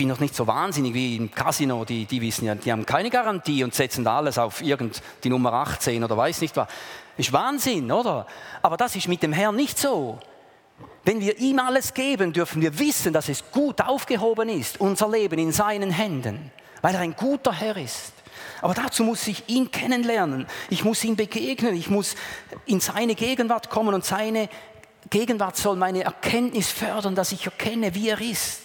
bin 0.00 0.08
noch 0.08 0.18
nicht 0.18 0.34
so 0.34 0.46
wahnsinnig 0.46 0.94
wie 0.94 1.16
im 1.16 1.30
Casino, 1.30 1.84
die, 1.84 2.06
die 2.06 2.22
wissen 2.22 2.46
ja, 2.46 2.54
die 2.54 2.72
haben 2.72 2.86
keine 2.86 3.10
Garantie 3.10 3.62
und 3.62 3.74
setzen 3.74 4.02
da 4.02 4.16
alles 4.16 4.38
auf 4.38 4.62
irgend 4.62 5.02
die 5.22 5.28
Nummer 5.28 5.52
18 5.52 6.02
oder 6.02 6.16
weiß 6.16 6.40
nicht 6.40 6.56
was. 6.56 6.68
Ist 7.18 7.34
Wahnsinn, 7.34 7.92
oder? 7.92 8.26
Aber 8.62 8.78
das 8.78 8.96
ist 8.96 9.08
mit 9.08 9.22
dem 9.22 9.34
Herrn 9.34 9.56
nicht 9.56 9.78
so. 9.78 10.18
Wenn 11.04 11.20
wir 11.20 11.38
ihm 11.38 11.58
alles 11.58 11.92
geben, 11.92 12.32
dürfen 12.32 12.62
wir 12.62 12.78
wissen, 12.78 13.12
dass 13.12 13.28
es 13.28 13.44
gut 13.52 13.82
aufgehoben 13.82 14.48
ist, 14.48 14.80
unser 14.80 15.10
Leben 15.10 15.38
in 15.38 15.52
seinen 15.52 15.90
Händen, 15.90 16.50
weil 16.80 16.94
er 16.94 17.02
ein 17.02 17.14
guter 17.14 17.52
Herr 17.52 17.76
ist. 17.76 18.14
Aber 18.62 18.72
dazu 18.72 19.04
muss 19.04 19.26
ich 19.26 19.50
ihn 19.50 19.70
kennenlernen. 19.70 20.46
Ich 20.70 20.82
muss 20.82 21.04
ihm 21.04 21.16
begegnen. 21.16 21.76
Ich 21.76 21.90
muss 21.90 22.14
in 22.64 22.80
seine 22.80 23.14
Gegenwart 23.14 23.68
kommen 23.68 23.92
und 23.92 24.06
seine 24.06 24.48
Gegenwart 25.10 25.58
soll 25.58 25.76
meine 25.76 26.04
Erkenntnis 26.04 26.70
fördern, 26.70 27.14
dass 27.14 27.32
ich 27.32 27.44
erkenne, 27.44 27.94
wie 27.94 28.08
er 28.08 28.20
ist. 28.22 28.59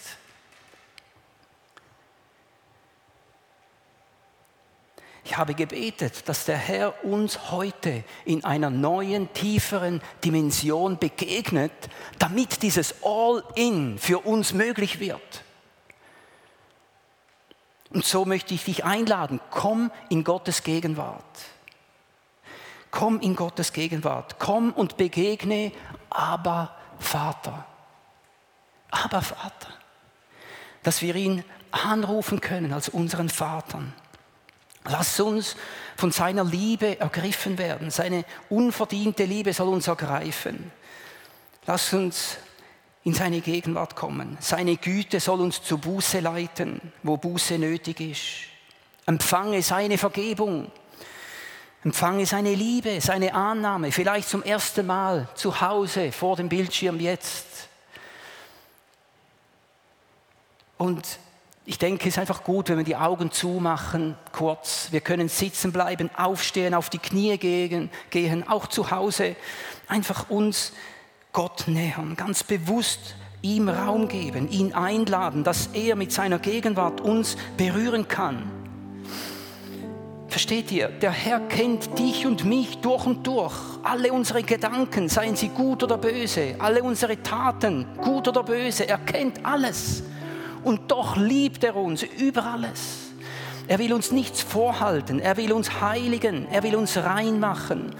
Ich 5.25 5.37
habe 5.37 5.55
gebetet, 5.55 6.29
dass 6.29 6.45
der 6.45 6.55
Herr 6.55 7.03
uns 7.03 7.51
heute 7.51 8.03
in 8.25 8.45
einer 8.45 8.69
neuen, 8.69 9.33
tieferen 9.33 9.99
Dimension 10.23 10.99
begegnet, 10.99 11.71
damit 12.19 12.61
dieses 12.61 13.03
All-in 13.03 13.97
für 13.97 14.19
uns 14.19 14.53
möglich 14.53 14.99
wird. 14.99 15.43
Und 17.89 18.05
so 18.05 18.23
möchte 18.23 18.53
ich 18.53 18.65
dich 18.65 18.85
einladen, 18.85 19.39
komm 19.49 19.91
in 20.09 20.23
Gottes 20.23 20.61
Gegenwart. 20.61 21.23
Komm 22.91 23.19
in 23.19 23.35
Gottes 23.35 23.73
Gegenwart. 23.73 24.37
Komm 24.37 24.71
und 24.73 24.95
begegne 24.95 25.71
aber 26.11 26.75
Vater. 26.99 27.65
Aber 28.91 29.23
Vater. 29.23 29.69
Dass 30.83 31.01
wir 31.01 31.15
ihn 31.15 31.43
anrufen 31.71 32.41
können 32.41 32.73
als 32.73 32.89
unseren 32.89 33.29
Vater. 33.29 33.81
Lass 34.87 35.19
uns 35.19 35.55
von 35.97 36.11
seiner 36.11 36.43
Liebe 36.43 36.99
ergriffen 36.99 37.57
werden. 37.57 37.89
Seine 37.89 38.25
unverdiente 38.49 39.25
Liebe 39.25 39.53
soll 39.53 39.69
uns 39.69 39.87
ergreifen. 39.87 40.71
Lass 41.65 41.93
uns 41.93 42.37
in 43.03 43.13
seine 43.13 43.41
Gegenwart 43.41 43.95
kommen. 43.95 44.37
Seine 44.39 44.77
Güte 44.77 45.19
soll 45.19 45.41
uns 45.41 45.63
zu 45.63 45.77
Buße 45.77 46.19
leiten, 46.19 46.79
wo 47.03 47.17
Buße 47.17 47.57
nötig 47.57 47.99
ist. 47.99 48.21
Empfange 49.05 49.61
seine 49.61 49.97
Vergebung. 49.97 50.71
Empfange 51.83 52.25
seine 52.25 52.55
Liebe, 52.55 52.99
seine 52.99 53.33
Annahme, 53.35 53.91
vielleicht 53.91 54.27
zum 54.27 54.41
ersten 54.41 54.87
Mal 54.87 55.27
zu 55.35 55.61
Hause 55.61 56.11
vor 56.11 56.35
dem 56.35 56.49
Bildschirm 56.49 56.99
jetzt. 56.99 57.45
Und 60.79 61.19
ich 61.67 61.79
denke, 61.79 62.07
es 62.07 62.15
ist 62.15 62.19
einfach 62.19 62.43
gut, 62.43 62.69
wenn 62.69 62.77
wir 62.77 62.83
die 62.83 62.95
Augen 62.95 63.31
zumachen, 63.31 64.15
kurz. 64.31 64.89
Wir 64.91 65.01
können 65.01 65.29
sitzen 65.29 65.71
bleiben, 65.71 66.11
aufstehen, 66.15 66.75
auf 66.75 66.91
die 66.91 66.99
Knie 66.99 67.37
gehen, 67.39 67.89
gehen 68.11 68.47
auch 68.47 68.67
zu 68.67 68.91
Hause. 68.91 69.35
Einfach 69.87 70.29
uns 70.29 70.73
Gott 71.33 71.63
nähern, 71.67 72.15
ganz 72.15 72.43
bewusst 72.43 73.15
ihm 73.41 73.67
Raum 73.67 74.07
geben, 74.07 74.49
ihn 74.49 74.73
einladen, 74.73 75.43
dass 75.43 75.69
er 75.73 75.95
mit 75.95 76.11
seiner 76.11 76.39
Gegenwart 76.39 77.01
uns 77.01 77.35
berühren 77.57 78.07
kann. 78.07 78.51
Versteht 80.27 80.71
ihr? 80.71 80.89
Der 80.89 81.11
Herr 81.11 81.39
kennt 81.39 81.97
dich 81.97 82.27
und 82.27 82.45
mich 82.45 82.77
durch 82.79 83.05
und 83.05 83.25
durch. 83.25 83.53
Alle 83.83 84.13
unsere 84.13 84.43
Gedanken, 84.43 85.09
seien 85.09 85.35
sie 85.35 85.49
gut 85.49 85.81
oder 85.83 85.97
böse, 85.97 86.55
alle 86.59 86.83
unsere 86.83 87.21
Taten, 87.23 87.87
gut 88.03 88.27
oder 88.27 88.43
böse, 88.43 88.87
er 88.87 88.97
kennt 88.97 89.45
alles. 89.45 90.03
Und 90.65 90.89
doch 90.89 91.15
liebt 91.15 91.63
er 91.63 91.75
uns 91.75 92.01
über 92.01 92.43
alles. 92.43 93.11
Er 93.67 93.77
will 93.77 93.93
uns 93.93 94.11
nichts 94.11 94.41
vorhalten, 94.41 95.19
er 95.19 95.37
will 95.37 95.53
uns 95.53 95.79
heiligen, 95.79 96.47
er 96.51 96.63
will 96.63 96.75
uns 96.75 96.97
reinmachen. 96.97 97.95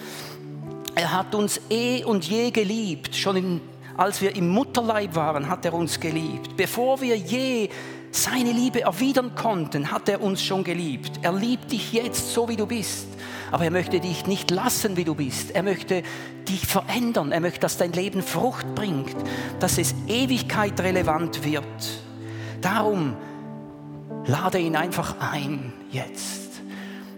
Er 0.95 1.11
hat 1.11 1.35
uns 1.35 1.61
eh 1.69 2.03
und 2.03 2.27
je 2.27 2.49
geliebt, 2.49 3.15
schon 3.15 3.35
in, 3.35 3.61
als 3.97 4.19
wir 4.19 4.35
im 4.35 4.49
Mutterleib 4.49 5.13
waren, 5.13 5.47
hat 5.47 5.63
er 5.63 5.75
uns 5.75 5.99
geliebt. 5.99 6.57
Bevor 6.57 7.01
wir 7.01 7.15
je 7.15 7.69
seine 8.09 8.51
Liebe 8.51 8.81
erwidern 8.81 9.35
konnten, 9.35 9.91
hat 9.91 10.09
er 10.09 10.23
uns 10.23 10.41
schon 10.41 10.63
geliebt. 10.63 11.19
Er 11.21 11.33
liebt 11.33 11.71
dich 11.71 11.93
jetzt 11.93 12.33
so, 12.33 12.49
wie 12.49 12.55
du 12.55 12.65
bist. 12.65 13.07
Aber 13.51 13.65
er 13.65 13.71
möchte 13.71 13.99
dich 13.99 14.25
nicht 14.25 14.49
lassen, 14.49 14.97
wie 14.97 15.03
du 15.03 15.13
bist. 15.13 15.51
Er 15.51 15.61
möchte 15.61 16.01
dich 16.47 16.65
verändern. 16.65 17.31
Er 17.31 17.41
möchte, 17.41 17.59
dass 17.59 17.77
dein 17.77 17.93
Leben 17.93 18.23
Frucht 18.23 18.73
bringt, 18.73 19.15
dass 19.59 19.77
es 19.77 19.93
Ewigkeit 20.07 20.79
relevant 20.79 21.43
wird. 21.43 22.04
Darum 22.65 23.13
lade 24.25 24.57
ihn 24.57 24.75
einfach 24.75 25.17
ein 25.19 25.71
jetzt. 25.91 26.49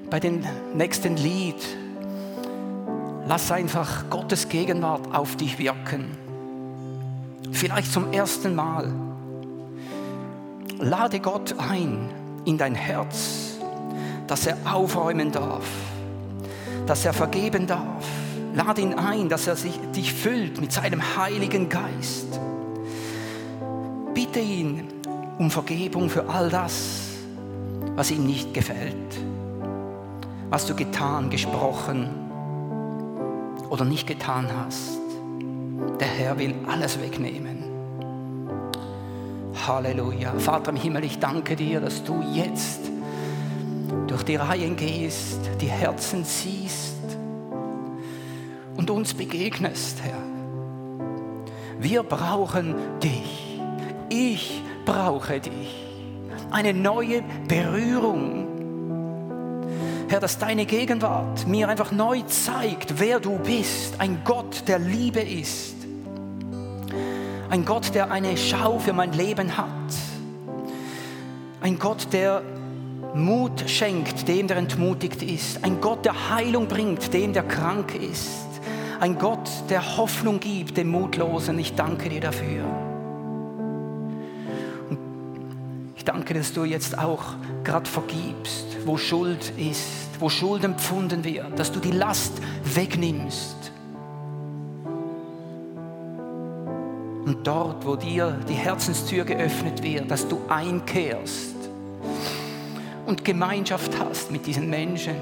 Bei 0.09 0.19
dem 0.19 0.43
nächsten 0.73 1.15
Lied, 1.15 1.55
lass 3.25 3.49
einfach 3.49 4.09
Gottes 4.09 4.49
Gegenwart 4.49 5.15
auf 5.15 5.37
dich 5.37 5.57
wirken. 5.57 6.11
Vielleicht 7.53 7.93
zum 7.93 8.11
ersten 8.11 8.55
Mal. 8.55 8.91
Lade 10.79 11.21
Gott 11.21 11.55
ein 11.57 12.09
in 12.43 12.57
dein 12.57 12.75
Herz, 12.75 13.57
dass 14.27 14.47
er 14.47 14.57
aufräumen 14.65 15.31
darf, 15.31 15.65
dass 16.87 17.05
er 17.05 17.13
vergeben 17.13 17.67
darf. 17.67 18.05
Lade 18.53 18.81
ihn 18.81 18.95
ein, 18.95 19.29
dass 19.29 19.47
er 19.47 19.55
sich, 19.55 19.79
dich 19.95 20.11
füllt 20.11 20.59
mit 20.59 20.73
seinem 20.73 21.01
Heiligen 21.15 21.69
Geist. 21.69 22.37
Bitte 24.13 24.41
ihn, 24.41 24.96
um 25.37 25.51
Vergebung 25.51 26.09
für 26.09 26.27
all 26.29 26.49
das, 26.49 27.01
was 27.95 28.11
ihm 28.11 28.25
nicht 28.25 28.53
gefällt, 28.53 29.17
was 30.49 30.65
du 30.65 30.75
getan, 30.75 31.29
gesprochen 31.29 32.09
oder 33.69 33.85
nicht 33.85 34.07
getan 34.07 34.47
hast. 34.65 34.97
Der 35.99 36.07
Herr 36.07 36.37
will 36.39 36.55
alles 36.67 36.99
wegnehmen. 36.99 37.63
Halleluja. 39.67 40.33
Vater 40.39 40.71
im 40.71 40.77
Himmel, 40.77 41.03
ich 41.03 41.19
danke 41.19 41.55
dir, 41.55 41.81
dass 41.81 42.03
du 42.03 42.23
jetzt 42.33 42.79
durch 44.07 44.23
die 44.23 44.37
Reihen 44.37 44.75
gehst, 44.75 45.39
die 45.59 45.67
Herzen 45.67 46.23
siehst 46.23 46.95
und 48.77 48.89
uns 48.89 49.13
begegnest, 49.13 50.01
Herr. 50.01 50.21
Wir 51.79 52.03
brauchen 52.03 52.75
dich. 53.01 53.59
Ich 54.09 54.63
brauche 54.87 55.39
dich. 55.39 55.75
Eine 56.49 56.73
neue 56.73 57.21
Berührung. 57.47 58.47
Herr, 60.07 60.21
dass 60.21 60.39
deine 60.39 60.65
Gegenwart 60.65 61.45
mir 61.45 61.67
einfach 61.67 61.91
neu 61.91 62.21
zeigt, 62.21 62.99
wer 62.99 63.19
du 63.19 63.37
bist. 63.37 63.99
Ein 63.99 64.21
Gott, 64.23 64.63
der 64.67 64.79
Liebe 64.79 65.19
ist. 65.19 65.75
Ein 67.49 67.65
Gott, 67.65 67.93
der 67.93 68.09
eine 68.11 68.37
Schau 68.37 68.79
für 68.79 68.93
mein 68.93 69.11
Leben 69.11 69.57
hat. 69.57 69.67
Ein 71.61 71.77
Gott, 71.77 72.07
der 72.13 72.41
Mut 73.13 73.69
schenkt 73.69 74.27
dem, 74.27 74.47
der 74.47 74.57
entmutigt 74.57 75.21
ist. 75.21 75.63
Ein 75.63 75.81
Gott, 75.81 76.05
der 76.05 76.29
Heilung 76.29 76.67
bringt 76.67 77.13
dem, 77.13 77.33
der 77.33 77.43
krank 77.43 77.93
ist. 77.95 78.47
Ein 79.01 79.19
Gott, 79.19 79.49
der 79.69 79.97
Hoffnung 79.97 80.39
gibt 80.39 80.77
dem 80.77 80.89
Mutlosen. 80.89 81.59
Ich 81.59 81.75
danke 81.75 82.07
dir 82.09 82.21
dafür. 82.21 82.96
Danke, 86.07 86.33
dass 86.33 86.53
du 86.53 86.63
jetzt 86.63 86.97
auch 86.97 87.23
gerade 87.63 87.89
vergibst, 87.89 88.65
wo 88.85 88.97
Schuld 88.97 89.51
ist, 89.57 90.09
wo 90.19 90.29
Schuld 90.29 90.63
empfunden 90.63 91.23
wird, 91.23 91.59
dass 91.59 91.71
du 91.71 91.79
die 91.79 91.91
Last 91.91 92.33
wegnimmst. 92.63 93.55
Und 97.25 97.45
dort, 97.45 97.85
wo 97.85 97.97
dir 97.97 98.39
die 98.47 98.53
Herzenstür 98.53 99.25
geöffnet 99.25 99.83
wird, 99.83 100.09
dass 100.09 100.27
du 100.27 100.39
einkehrst 100.47 101.55
und 103.05 103.25
Gemeinschaft 103.25 103.91
hast 103.99 104.31
mit 104.31 104.45
diesen 104.45 104.69
Menschen 104.69 105.15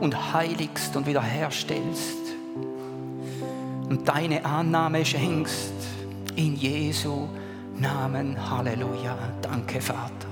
und 0.00 0.32
heiligst 0.32 0.94
und 0.96 1.06
wiederherstellst 1.06 2.18
und 3.88 4.08
deine 4.08 4.44
Annahme 4.44 5.04
schenkst 5.04 5.72
in 6.36 6.54
Jesu 6.54 7.28
Namen. 7.78 8.36
Halleluja. 8.50 9.16
Danke, 9.42 9.80
Vater. 9.80 10.28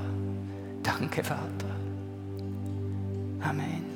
Danke, 0.83 1.22
Vater. 1.22 1.72
Amen. 3.42 3.91